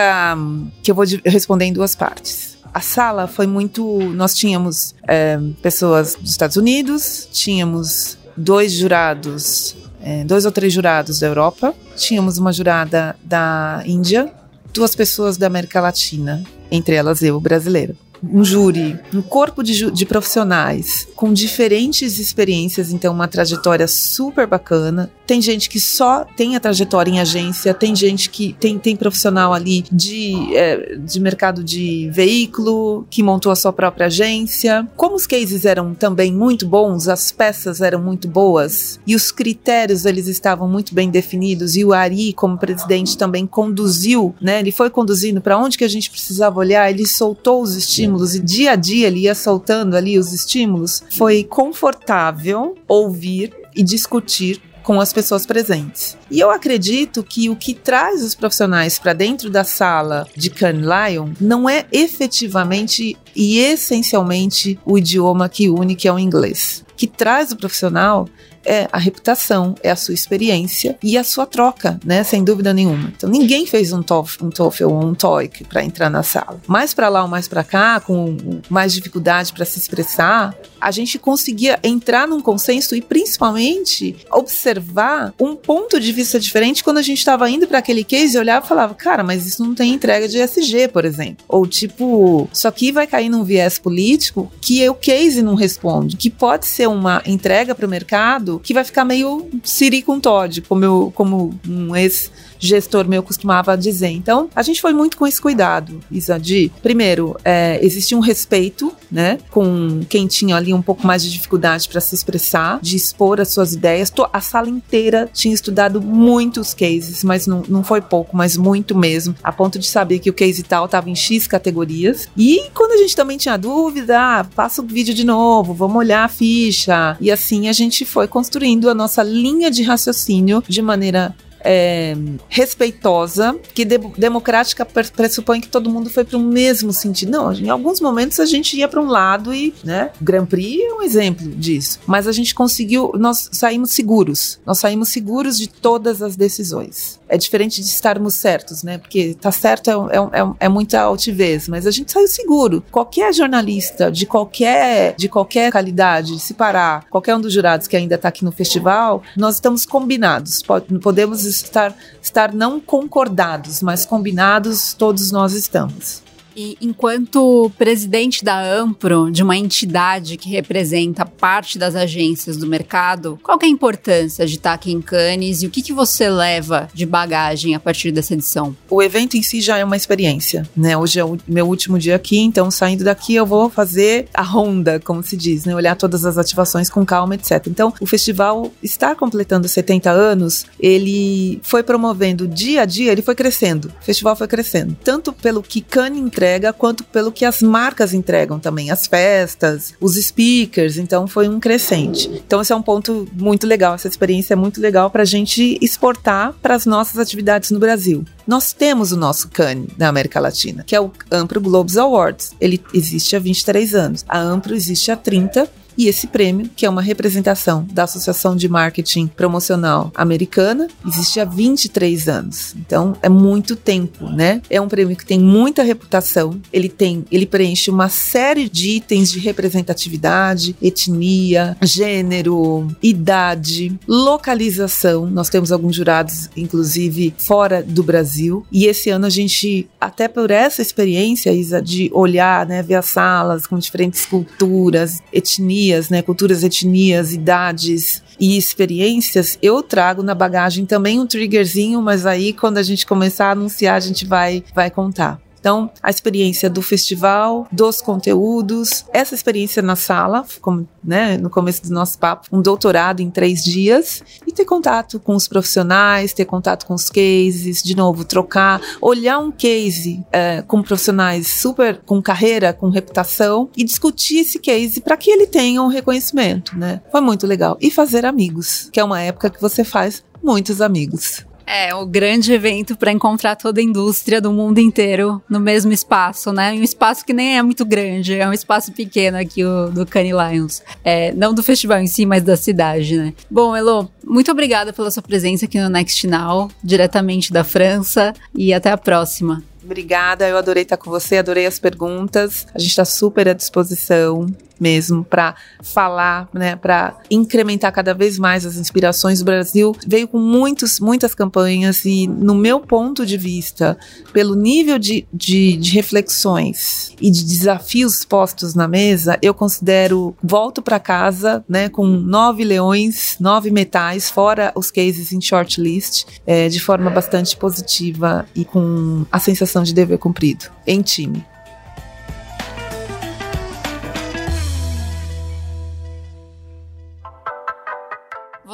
que 0.82 0.90
eu 0.90 0.94
vou 0.94 1.04
responder 1.24 1.66
em 1.66 1.72
duas 1.72 1.94
partes. 1.94 2.56
A 2.72 2.80
sala 2.80 3.26
foi 3.26 3.46
muito. 3.46 3.84
Nós 4.14 4.34
tínhamos 4.34 4.94
é, 5.06 5.38
pessoas 5.60 6.14
dos 6.14 6.30
Estados 6.30 6.56
Unidos, 6.56 7.28
tínhamos 7.30 8.16
dois 8.34 8.72
jurados, 8.72 9.76
é, 10.02 10.24
dois 10.24 10.46
ou 10.46 10.52
três 10.52 10.72
jurados 10.72 11.20
da 11.20 11.26
Europa, 11.26 11.74
tínhamos 11.94 12.38
uma 12.38 12.52
jurada 12.54 13.16
da 13.22 13.82
Índia, 13.84 14.32
duas 14.72 14.94
pessoas 14.94 15.36
da 15.36 15.46
América 15.46 15.78
Latina, 15.78 16.42
entre 16.70 16.94
elas 16.94 17.20
eu, 17.20 17.38
brasileira 17.38 17.94
um 18.22 18.44
júri, 18.44 18.98
um 19.14 19.22
corpo 19.22 19.62
de, 19.62 19.90
de, 19.90 20.06
profissionais 20.06 21.06
com 21.14 21.32
diferentes 21.32 22.18
experiências, 22.18 22.92
então 22.92 23.12
uma 23.12 23.28
trajetória 23.28 23.86
super 23.86 24.46
bacana. 24.46 25.10
Tem 25.28 25.42
gente 25.42 25.68
que 25.68 25.78
só 25.78 26.24
tem 26.24 26.56
a 26.56 26.60
trajetória 26.60 27.10
em 27.10 27.20
agência, 27.20 27.74
tem 27.74 27.94
gente 27.94 28.30
que 28.30 28.56
tem, 28.58 28.78
tem 28.78 28.96
profissional 28.96 29.52
ali 29.52 29.84
de, 29.92 30.56
é, 30.56 30.96
de 30.96 31.20
mercado 31.20 31.62
de 31.62 32.08
veículo, 32.10 33.06
que 33.10 33.22
montou 33.22 33.52
a 33.52 33.54
sua 33.54 33.70
própria 33.70 34.06
agência. 34.06 34.88
Como 34.96 35.14
os 35.14 35.26
cases 35.26 35.66
eram 35.66 35.92
também 35.92 36.32
muito 36.32 36.66
bons, 36.66 37.08
as 37.08 37.30
peças 37.30 37.82
eram 37.82 38.02
muito 38.02 38.26
boas 38.26 38.98
e 39.06 39.14
os 39.14 39.30
critérios 39.30 40.06
eles 40.06 40.28
estavam 40.28 40.66
muito 40.66 40.94
bem 40.94 41.10
definidos 41.10 41.76
e 41.76 41.84
o 41.84 41.92
Ari, 41.92 42.32
como 42.32 42.56
presidente, 42.56 43.18
também 43.18 43.46
conduziu, 43.46 44.34
né? 44.40 44.60
Ele 44.60 44.72
foi 44.72 44.88
conduzindo 44.88 45.42
para 45.42 45.58
onde 45.58 45.76
que 45.76 45.84
a 45.84 45.88
gente 45.88 46.08
precisava 46.10 46.58
olhar, 46.58 46.88
ele 46.88 47.06
soltou 47.06 47.60
os 47.60 47.76
estímulos 47.76 48.34
e 48.34 48.40
dia 48.40 48.72
a 48.72 48.76
dia 48.76 49.08
ele 49.08 49.20
ia 49.20 49.34
soltando 49.34 49.94
ali 49.94 50.18
os 50.18 50.32
estímulos, 50.32 51.02
foi 51.10 51.44
confortável 51.44 52.74
ouvir 52.88 53.52
e 53.76 53.82
discutir 53.82 54.62
com 54.88 55.02
as 55.02 55.12
pessoas 55.12 55.44
presentes. 55.44 56.16
E 56.30 56.40
eu 56.40 56.50
acredito 56.50 57.22
que 57.22 57.50
o 57.50 57.56
que 57.56 57.74
traz 57.74 58.24
os 58.24 58.34
profissionais 58.34 58.98
para 58.98 59.12
dentro 59.12 59.50
da 59.50 59.62
sala 59.62 60.26
de 60.34 60.48
Cannes 60.48 60.86
Lion 60.86 61.28
não 61.38 61.68
é 61.68 61.84
efetivamente 61.92 63.14
e 63.36 63.58
essencialmente 63.58 64.80
o 64.86 64.96
idioma 64.96 65.46
que 65.46 65.68
une, 65.68 65.94
que 65.94 66.08
é 66.08 66.12
o 66.12 66.18
inglês. 66.18 66.86
O 66.90 66.94
que 66.96 67.06
traz 67.06 67.52
o 67.52 67.56
profissional 67.58 68.26
é 68.64 68.88
a 68.90 68.98
reputação, 68.98 69.74
é 69.82 69.90
a 69.90 69.96
sua 69.96 70.14
experiência 70.14 70.98
e 71.02 71.16
a 71.16 71.24
sua 71.24 71.46
troca, 71.46 72.00
né? 72.04 72.24
Sem 72.24 72.42
dúvida 72.42 72.72
nenhuma. 72.72 73.12
Então 73.16 73.28
ninguém 73.28 73.66
fez 73.66 73.92
um 73.92 74.02
TOEFL, 74.02 74.44
um 74.44 74.50
TOEFL 74.50 74.88
ou 74.88 75.04
um 75.04 75.14
TOEIC 75.14 75.64
para 75.64 75.84
entrar 75.84 76.10
na 76.10 76.22
sala. 76.22 76.60
Mais 76.66 76.92
para 76.92 77.08
lá 77.08 77.22
ou 77.22 77.28
mais 77.28 77.46
para 77.46 77.62
cá, 77.62 78.00
com 78.00 78.36
mais 78.68 78.92
dificuldade 78.92 79.52
para 79.52 79.64
se 79.64 79.78
expressar, 79.78 80.54
a 80.80 80.90
gente 80.90 81.18
conseguia 81.18 81.78
entrar 81.82 82.26
num 82.26 82.40
consenso 82.40 82.94
e 82.94 83.00
principalmente 83.00 84.16
observar 84.30 85.34
um 85.40 85.54
ponto 85.54 85.98
de 86.00 86.12
vista 86.12 86.38
diferente 86.38 86.84
quando 86.84 86.98
a 86.98 87.02
gente 87.02 87.18
estava 87.18 87.48
indo 87.50 87.66
para 87.66 87.78
aquele 87.78 88.04
case 88.04 88.36
e 88.36 88.40
olhava 88.40 88.64
e 88.64 88.68
falava, 88.68 88.94
cara, 88.94 89.22
mas 89.22 89.46
isso 89.46 89.64
não 89.64 89.74
tem 89.74 89.92
entrega 89.92 90.28
de 90.28 90.38
SG, 90.38 90.88
por 90.88 91.04
exemplo. 91.04 91.44
Ou 91.48 91.66
tipo, 91.66 92.48
isso 92.52 92.68
aqui 92.68 92.92
vai 92.92 93.06
cair 93.06 93.28
num 93.28 93.44
viés 93.44 93.78
político 93.78 94.50
que 94.60 94.88
o 94.88 94.94
case 94.94 95.42
não 95.42 95.54
responde, 95.54 96.16
que 96.16 96.30
pode 96.30 96.66
ser 96.66 96.88
uma 96.88 97.22
entrega 97.26 97.74
para 97.74 97.86
o 97.86 97.88
mercado 97.88 98.60
que 98.62 98.74
vai 98.74 98.84
ficar 98.84 99.04
meio 99.04 99.48
Siri 99.62 100.02
com 100.02 100.20
Todd, 100.20 100.62
como, 100.62 100.84
eu, 100.84 101.12
como 101.14 101.58
um 101.68 101.94
ex 101.96 102.30
gestor 102.58 103.08
meu 103.08 103.22
costumava 103.22 103.76
dizer. 103.76 104.08
Então, 104.08 104.48
a 104.54 104.62
gente 104.62 104.80
foi 104.80 104.92
muito 104.92 105.16
com 105.16 105.26
esse 105.26 105.40
cuidado, 105.40 106.00
Isa, 106.10 106.38
de, 106.38 106.70
primeiro, 106.82 107.36
é, 107.44 107.78
existia 107.82 108.16
um 108.16 108.20
respeito, 108.20 108.92
né, 109.10 109.38
com 109.50 110.00
quem 110.08 110.26
tinha 110.26 110.56
ali 110.56 110.72
um 110.72 110.82
pouco 110.82 111.06
mais 111.06 111.22
de 111.22 111.30
dificuldade 111.30 111.88
para 111.88 112.00
se 112.00 112.14
expressar, 112.14 112.78
de 112.80 112.96
expor 112.96 113.40
as 113.40 113.48
suas 113.48 113.72
ideias. 113.72 114.12
A 114.32 114.40
sala 114.40 114.68
inteira 114.68 115.28
tinha 115.32 115.54
estudado 115.54 116.00
muitos 116.00 116.74
cases, 116.74 117.22
mas 117.24 117.46
não, 117.46 117.62
não 117.68 117.84
foi 117.84 118.00
pouco, 118.00 118.36
mas 118.36 118.56
muito 118.56 118.96
mesmo, 118.96 119.34
a 119.42 119.52
ponto 119.52 119.78
de 119.78 119.86
saber 119.86 120.18
que 120.18 120.30
o 120.30 120.34
case 120.34 120.62
tal 120.62 120.86
estava 120.86 121.08
em 121.08 121.14
X 121.14 121.46
categorias. 121.46 122.28
E 122.36 122.70
quando 122.74 122.92
a 122.92 122.96
gente 122.96 123.16
também 123.16 123.38
tinha 123.38 123.56
dúvida, 123.56 124.18
ah, 124.18 124.44
passa 124.44 124.82
o 124.82 124.86
vídeo 124.86 125.14
de 125.14 125.24
novo, 125.24 125.72
vamos 125.74 125.96
olhar 125.96 126.24
a 126.24 126.28
ficha. 126.28 127.16
E 127.20 127.30
assim 127.30 127.68
a 127.68 127.72
gente 127.72 128.04
foi 128.04 128.26
construindo 128.26 128.90
a 128.90 128.94
nossa 128.94 129.22
linha 129.22 129.70
de 129.70 129.82
raciocínio 129.82 130.62
de 130.66 130.82
maneira 130.82 131.34
é, 131.60 132.16
respeitosa, 132.48 133.58
que 133.74 133.84
de, 133.84 133.98
democrática 134.16 134.84
pressupõe 134.84 135.60
que 135.60 135.68
todo 135.68 135.90
mundo 135.90 136.10
foi 136.10 136.24
para 136.24 136.36
o 136.36 136.40
mesmo 136.40 136.92
sentido. 136.92 137.32
Não, 137.32 137.52
em 137.52 137.68
alguns 137.68 138.00
momentos 138.00 138.40
a 138.40 138.46
gente 138.46 138.76
ia 138.76 138.88
para 138.88 139.00
um 139.00 139.08
lado 139.08 139.54
e, 139.54 139.74
né, 139.84 140.10
Grand 140.20 140.46
Prix 140.46 140.80
é 140.80 140.94
um 140.94 141.02
exemplo 141.02 141.48
disso. 141.48 142.00
Mas 142.06 142.26
a 142.26 142.32
gente 142.32 142.54
conseguiu, 142.54 143.12
nós 143.14 143.48
saímos 143.52 143.90
seguros. 143.90 144.58
Nós 144.64 144.78
saímos 144.78 145.08
seguros 145.08 145.58
de 145.58 145.68
todas 145.68 146.22
as 146.22 146.36
decisões. 146.36 147.17
É 147.28 147.36
diferente 147.36 147.80
de 147.80 147.86
estarmos 147.86 148.34
certos, 148.34 148.82
né? 148.82 148.98
Porque 148.98 149.36
tá 149.40 149.50
certo 149.52 149.90
é, 149.90 149.94
é, 149.94 150.40
é, 150.40 150.54
é 150.60 150.68
muita 150.68 151.00
altivez, 151.00 151.68
mas 151.68 151.86
a 151.86 151.90
gente 151.90 152.12
saiu 152.12 152.28
seguro. 152.28 152.82
Qualquer 152.90 153.32
jornalista 153.32 154.10
de 154.10 154.26
qualquer 154.26 155.14
de 155.16 155.28
qualquer 155.28 155.70
qualidade, 155.70 156.38
se 156.38 156.54
parar, 156.54 157.04
qualquer 157.10 157.34
um 157.36 157.40
dos 157.40 157.52
jurados 157.52 157.86
que 157.86 157.96
ainda 157.96 158.14
está 158.14 158.28
aqui 158.28 158.44
no 158.44 158.52
festival, 158.52 159.22
nós 159.36 159.56
estamos 159.56 159.84
combinados. 159.84 160.62
Podemos 161.02 161.44
estar, 161.44 161.94
estar 162.22 162.52
não 162.52 162.80
concordados, 162.80 163.82
mas 163.82 164.04
combinados 164.04 164.94
todos 164.94 165.30
nós 165.30 165.52
estamos. 165.52 166.27
E 166.58 166.76
enquanto 166.80 167.70
presidente 167.78 168.44
da 168.44 168.60
Ampro, 168.60 169.30
de 169.30 169.44
uma 169.44 169.56
entidade 169.56 170.36
que 170.36 170.48
representa 170.48 171.24
parte 171.24 171.78
das 171.78 171.94
agências 171.94 172.56
do 172.56 172.66
mercado, 172.66 173.38
qual 173.44 173.56
é 173.62 173.66
a 173.66 173.68
importância 173.68 174.44
de 174.44 174.56
estar 174.56 174.72
aqui 174.72 174.90
em 174.90 175.00
Cannes 175.00 175.62
e 175.62 175.68
o 175.68 175.70
que, 175.70 175.80
que 175.80 175.92
você 175.92 176.28
leva 176.28 176.88
de 176.92 177.06
bagagem 177.06 177.76
a 177.76 177.80
partir 177.80 178.10
dessa 178.10 178.34
edição? 178.34 178.76
O 178.90 179.00
evento 179.00 179.36
em 179.36 179.42
si 179.42 179.60
já 179.60 179.78
é 179.78 179.84
uma 179.84 179.96
experiência, 179.96 180.68
né? 180.76 180.96
Hoje 180.96 181.20
é 181.20 181.24
o 181.24 181.38
meu 181.46 181.68
último 181.68 181.96
dia 181.96 182.16
aqui, 182.16 182.40
então 182.40 182.72
saindo 182.72 183.04
daqui 183.04 183.36
eu 183.36 183.46
vou 183.46 183.70
fazer 183.70 184.26
a 184.34 184.42
ronda, 184.42 184.98
como 184.98 185.22
se 185.22 185.36
diz, 185.36 185.64
né? 185.64 185.76
Olhar 185.76 185.94
todas 185.94 186.24
as 186.24 186.36
ativações 186.36 186.90
com 186.90 187.06
calma, 187.06 187.36
etc. 187.36 187.68
Então, 187.68 187.94
o 188.00 188.06
festival 188.06 188.72
está 188.82 189.14
completando 189.14 189.68
70 189.68 190.10
anos, 190.10 190.66
ele 190.80 191.60
foi 191.62 191.84
promovendo 191.84 192.48
dia 192.48 192.82
a 192.82 192.84
dia, 192.84 193.12
ele 193.12 193.22
foi 193.22 193.36
crescendo. 193.36 193.92
O 194.00 194.04
festival 194.04 194.34
foi 194.34 194.48
crescendo, 194.48 194.96
tanto 195.04 195.32
pelo 195.32 195.62
que 195.62 195.80
Cannes 195.80 196.18
entrega 196.18 196.47
entrega, 196.48 196.72
quanto 196.72 197.04
pelo 197.04 197.30
que 197.30 197.44
as 197.44 197.60
marcas 197.60 198.14
entregam 198.14 198.58
também, 198.58 198.90
as 198.90 199.06
festas, 199.06 199.94
os 200.00 200.14
speakers. 200.14 200.96
Então 200.96 201.26
foi 201.26 201.48
um 201.48 201.60
crescente. 201.60 202.30
Então 202.46 202.60
esse 202.60 202.72
é 202.72 202.76
um 202.76 202.82
ponto 202.82 203.28
muito 203.34 203.66
legal, 203.66 203.94
essa 203.94 204.08
experiência 204.08 204.54
é 204.54 204.56
muito 204.56 204.80
legal 204.80 205.10
para 205.10 205.22
a 205.22 205.26
gente 205.26 205.78
exportar 205.82 206.54
para 206.62 206.74
as 206.74 206.86
nossas 206.86 207.18
atividades 207.18 207.70
no 207.70 207.78
Brasil. 207.78 208.24
Nós 208.46 208.72
temos 208.72 209.12
o 209.12 209.16
nosso 209.16 209.48
Cannes 209.48 209.90
na 209.98 210.08
América 210.08 210.40
Latina, 210.40 210.82
que 210.86 210.96
é 210.96 211.00
o 211.00 211.12
Ampro 211.30 211.60
Globes 211.60 211.98
Awards. 211.98 212.52
Ele 212.58 212.82
existe 212.94 213.36
há 213.36 213.38
23 213.38 213.94
anos. 213.94 214.24
A 214.26 214.38
Ampro 214.38 214.74
existe 214.74 215.10
há 215.10 215.16
30 215.16 215.68
e 215.98 216.06
esse 216.06 216.28
prêmio, 216.28 216.70
que 216.76 216.86
é 216.86 216.90
uma 216.90 217.02
representação 217.02 217.84
da 217.92 218.04
Associação 218.04 218.54
de 218.54 218.68
Marketing 218.68 219.26
Promocional 219.26 220.12
Americana, 220.14 220.86
existe 221.04 221.40
há 221.40 221.44
23 221.44 222.28
anos. 222.28 222.76
Então 222.76 223.16
é 223.20 223.28
muito 223.28 223.74
tempo, 223.74 224.28
né? 224.28 224.62
É 224.70 224.80
um 224.80 224.86
prêmio 224.86 225.16
que 225.16 225.26
tem 225.26 225.40
muita 225.40 225.82
reputação, 225.82 226.60
ele 226.72 226.88
tem, 226.88 227.24
ele 227.32 227.46
preenche 227.46 227.90
uma 227.90 228.08
série 228.08 228.68
de 228.68 228.90
itens 228.90 229.28
de 229.28 229.40
representatividade, 229.40 230.76
etnia, 230.80 231.76
gênero, 231.82 232.86
idade, 233.02 233.98
localização. 234.06 235.26
Nós 235.26 235.48
temos 235.48 235.72
alguns 235.72 235.96
jurados, 235.96 236.48
inclusive, 236.56 237.34
fora 237.38 237.82
do 237.82 238.04
Brasil. 238.04 238.64
E 238.70 238.86
esse 238.86 239.10
ano 239.10 239.26
a 239.26 239.30
gente, 239.30 239.88
até 240.00 240.28
por 240.28 240.52
essa 240.52 240.80
experiência, 240.80 241.52
Isa, 241.52 241.82
de 241.82 242.08
olhar, 242.12 242.66
né, 242.66 242.84
ver 242.84 242.94
as 242.94 243.06
salas 243.06 243.66
com 243.66 243.78
diferentes 243.78 244.24
culturas, 244.24 245.18
etnias, 245.32 245.87
etnias, 245.88 246.10
né, 246.10 246.22
culturas, 246.22 246.62
etnias, 246.62 247.32
idades 247.32 248.22
e 248.38 248.56
experiências, 248.56 249.58
eu 249.62 249.82
trago 249.82 250.22
na 250.22 250.34
bagagem 250.34 250.86
também 250.86 251.18
um 251.18 251.26
triggerzinho, 251.26 252.00
mas 252.00 252.26
aí 252.26 252.52
quando 252.52 252.78
a 252.78 252.82
gente 252.82 253.06
começar 253.06 253.48
a 253.48 253.52
anunciar, 253.52 253.96
a 253.96 254.00
gente 254.00 254.26
vai, 254.26 254.62
vai 254.74 254.90
contar. 254.90 255.40
Então, 255.58 255.90
a 256.02 256.10
experiência 256.10 256.68
do 256.70 256.82
festival, 256.82 257.66
dos 257.70 258.00
conteúdos, 258.00 259.04
essa 259.12 259.34
experiência 259.34 259.82
na 259.82 259.96
sala, 259.96 260.44
como 260.60 260.88
né, 261.02 261.36
no 261.36 261.50
começo 261.50 261.82
do 261.82 261.90
nosso 261.90 262.18
papo, 262.18 262.48
um 262.52 262.60
doutorado 262.60 263.20
em 263.20 263.30
três 263.30 263.64
dias 263.64 264.22
e 264.46 264.52
ter 264.52 264.64
contato 264.64 265.18
com 265.18 265.34
os 265.34 265.48
profissionais, 265.48 266.32
ter 266.32 266.44
contato 266.44 266.86
com 266.86 266.94
os 266.94 267.08
cases, 267.08 267.82
de 267.82 267.96
novo, 267.96 268.24
trocar, 268.24 268.80
olhar 269.00 269.38
um 269.38 269.50
case 269.50 270.24
é, 270.32 270.62
com 270.62 270.82
profissionais 270.82 271.46
super 271.46 272.00
com 272.04 272.20
carreira, 272.22 272.72
com 272.72 272.88
reputação 272.88 273.68
e 273.76 273.84
discutir 273.84 274.40
esse 274.40 274.58
case 274.58 275.00
para 275.00 275.16
que 275.16 275.30
ele 275.30 275.46
tenha 275.46 275.82
um 275.82 275.88
reconhecimento, 275.88 276.76
né? 276.76 277.00
Foi 277.10 277.20
muito 277.20 277.46
legal. 277.46 277.76
E 277.80 277.90
fazer 277.90 278.24
amigos, 278.24 278.88
que 278.92 279.00
é 279.00 279.04
uma 279.04 279.20
época 279.20 279.50
que 279.50 279.60
você 279.60 279.84
faz 279.84 280.22
muitos 280.42 280.80
amigos. 280.80 281.44
É, 281.70 281.94
o 281.94 282.06
grande 282.06 282.50
evento 282.50 282.96
para 282.96 283.12
encontrar 283.12 283.54
toda 283.54 283.78
a 283.78 283.84
indústria 283.84 284.40
do 284.40 284.50
mundo 284.50 284.78
inteiro 284.78 285.42
no 285.50 285.60
mesmo 285.60 285.92
espaço, 285.92 286.50
né? 286.50 286.72
Um 286.72 286.82
espaço 286.82 287.26
que 287.26 287.34
nem 287.34 287.58
é 287.58 287.62
muito 287.62 287.84
grande, 287.84 288.38
é 288.38 288.48
um 288.48 288.54
espaço 288.54 288.90
pequeno 288.90 289.36
aqui 289.36 289.62
o, 289.62 289.90
do 289.90 290.06
Canny 290.06 290.30
Lions. 290.30 290.82
É, 291.04 291.30
não 291.32 291.52
do 291.52 291.62
festival 291.62 292.00
em 292.00 292.06
si, 292.06 292.24
mas 292.24 292.42
da 292.42 292.56
cidade, 292.56 293.18
né? 293.18 293.34
Bom, 293.50 293.76
Elo, 293.76 294.10
muito 294.24 294.50
obrigada 294.50 294.94
pela 294.94 295.10
sua 295.10 295.22
presença 295.22 295.66
aqui 295.66 295.78
no 295.78 295.90
Next 295.90 296.26
Now, 296.26 296.70
diretamente 296.82 297.52
da 297.52 297.62
França, 297.62 298.32
e 298.54 298.72
até 298.72 298.90
a 298.90 298.96
próxima. 298.96 299.62
Obrigada, 299.84 300.48
eu 300.48 300.56
adorei 300.56 300.84
estar 300.84 300.96
com 300.96 301.10
você, 301.10 301.36
adorei 301.36 301.66
as 301.66 301.78
perguntas. 301.78 302.66
A 302.74 302.78
gente 302.78 302.90
está 302.90 303.04
super 303.04 303.46
à 303.46 303.52
disposição 303.52 304.46
mesmo 304.80 305.24
para 305.24 305.54
falar, 305.82 306.48
né, 306.52 306.76
para 306.76 307.16
incrementar 307.30 307.92
cada 307.92 308.14
vez 308.14 308.38
mais 308.38 308.64
as 308.64 308.76
inspirações. 308.76 309.40
O 309.40 309.44
Brasil 309.44 309.94
veio 310.06 310.28
com 310.28 310.38
muitos, 310.38 311.00
muitas 311.00 311.34
campanhas 311.34 312.04
e, 312.04 312.26
no 312.26 312.54
meu 312.54 312.80
ponto 312.80 313.24
de 313.24 313.36
vista, 313.36 313.98
pelo 314.32 314.54
nível 314.54 314.98
de, 314.98 315.26
de, 315.32 315.76
de 315.76 315.92
reflexões 315.92 317.12
e 317.20 317.30
de 317.30 317.44
desafios 317.44 318.24
postos 318.24 318.74
na 318.74 318.88
mesa, 318.88 319.38
eu 319.42 319.54
considero 319.54 320.36
volto 320.42 320.82
para 320.82 320.98
casa, 320.98 321.64
né, 321.68 321.88
com 321.88 322.06
nove 322.06 322.64
leões, 322.64 323.36
nove 323.40 323.70
metais, 323.70 324.30
fora 324.30 324.72
os 324.74 324.90
cases 324.90 325.32
em 325.32 325.40
shortlist, 325.40 326.24
é, 326.46 326.68
de 326.68 326.80
forma 326.80 327.10
bastante 327.10 327.56
positiva 327.56 328.46
e 328.54 328.64
com 328.64 329.24
a 329.30 329.38
sensação 329.38 329.82
de 329.82 329.94
dever 329.94 330.18
cumprido 330.18 330.66
em 330.86 331.02
time. 331.02 331.44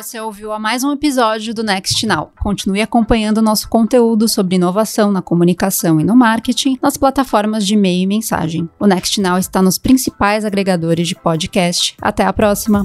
Você 0.04 0.20
ouviu 0.20 0.52
a 0.52 0.58
mais 0.58 0.84
um 0.84 0.92
episódio 0.92 1.54
do 1.54 1.62
Next 1.62 2.06
Now. 2.06 2.30
Continue 2.38 2.82
acompanhando 2.82 3.40
nosso 3.40 3.66
conteúdo 3.70 4.28
sobre 4.28 4.56
inovação 4.56 5.10
na 5.10 5.22
comunicação 5.22 5.98
e 5.98 6.04
no 6.04 6.14
marketing 6.14 6.78
nas 6.82 6.98
plataformas 6.98 7.66
de 7.66 7.72
e-mail 7.72 8.02
e 8.02 8.06
mensagem. 8.06 8.68
O 8.78 8.86
Next 8.86 9.18
Now 9.18 9.38
está 9.38 9.62
nos 9.62 9.78
principais 9.78 10.44
agregadores 10.44 11.08
de 11.08 11.14
podcast. 11.14 11.96
Até 12.02 12.22
a 12.22 12.34
próxima! 12.34 12.82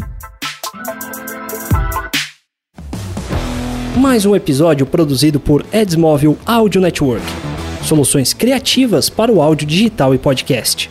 Mais 3.98 4.26
um 4.26 4.34
episódio 4.34 4.86
produzido 4.86 5.42
por 5.42 5.66
Edsmóvel 5.74 6.38
Audio 6.46 6.80
Network. 6.80 7.26
Soluções 7.84 8.34
criativas 8.34 9.10
para 9.10 9.30
o 9.30 9.42
áudio 9.42 9.68
digital 9.68 10.16
e 10.16 10.18
podcast. 10.18 10.90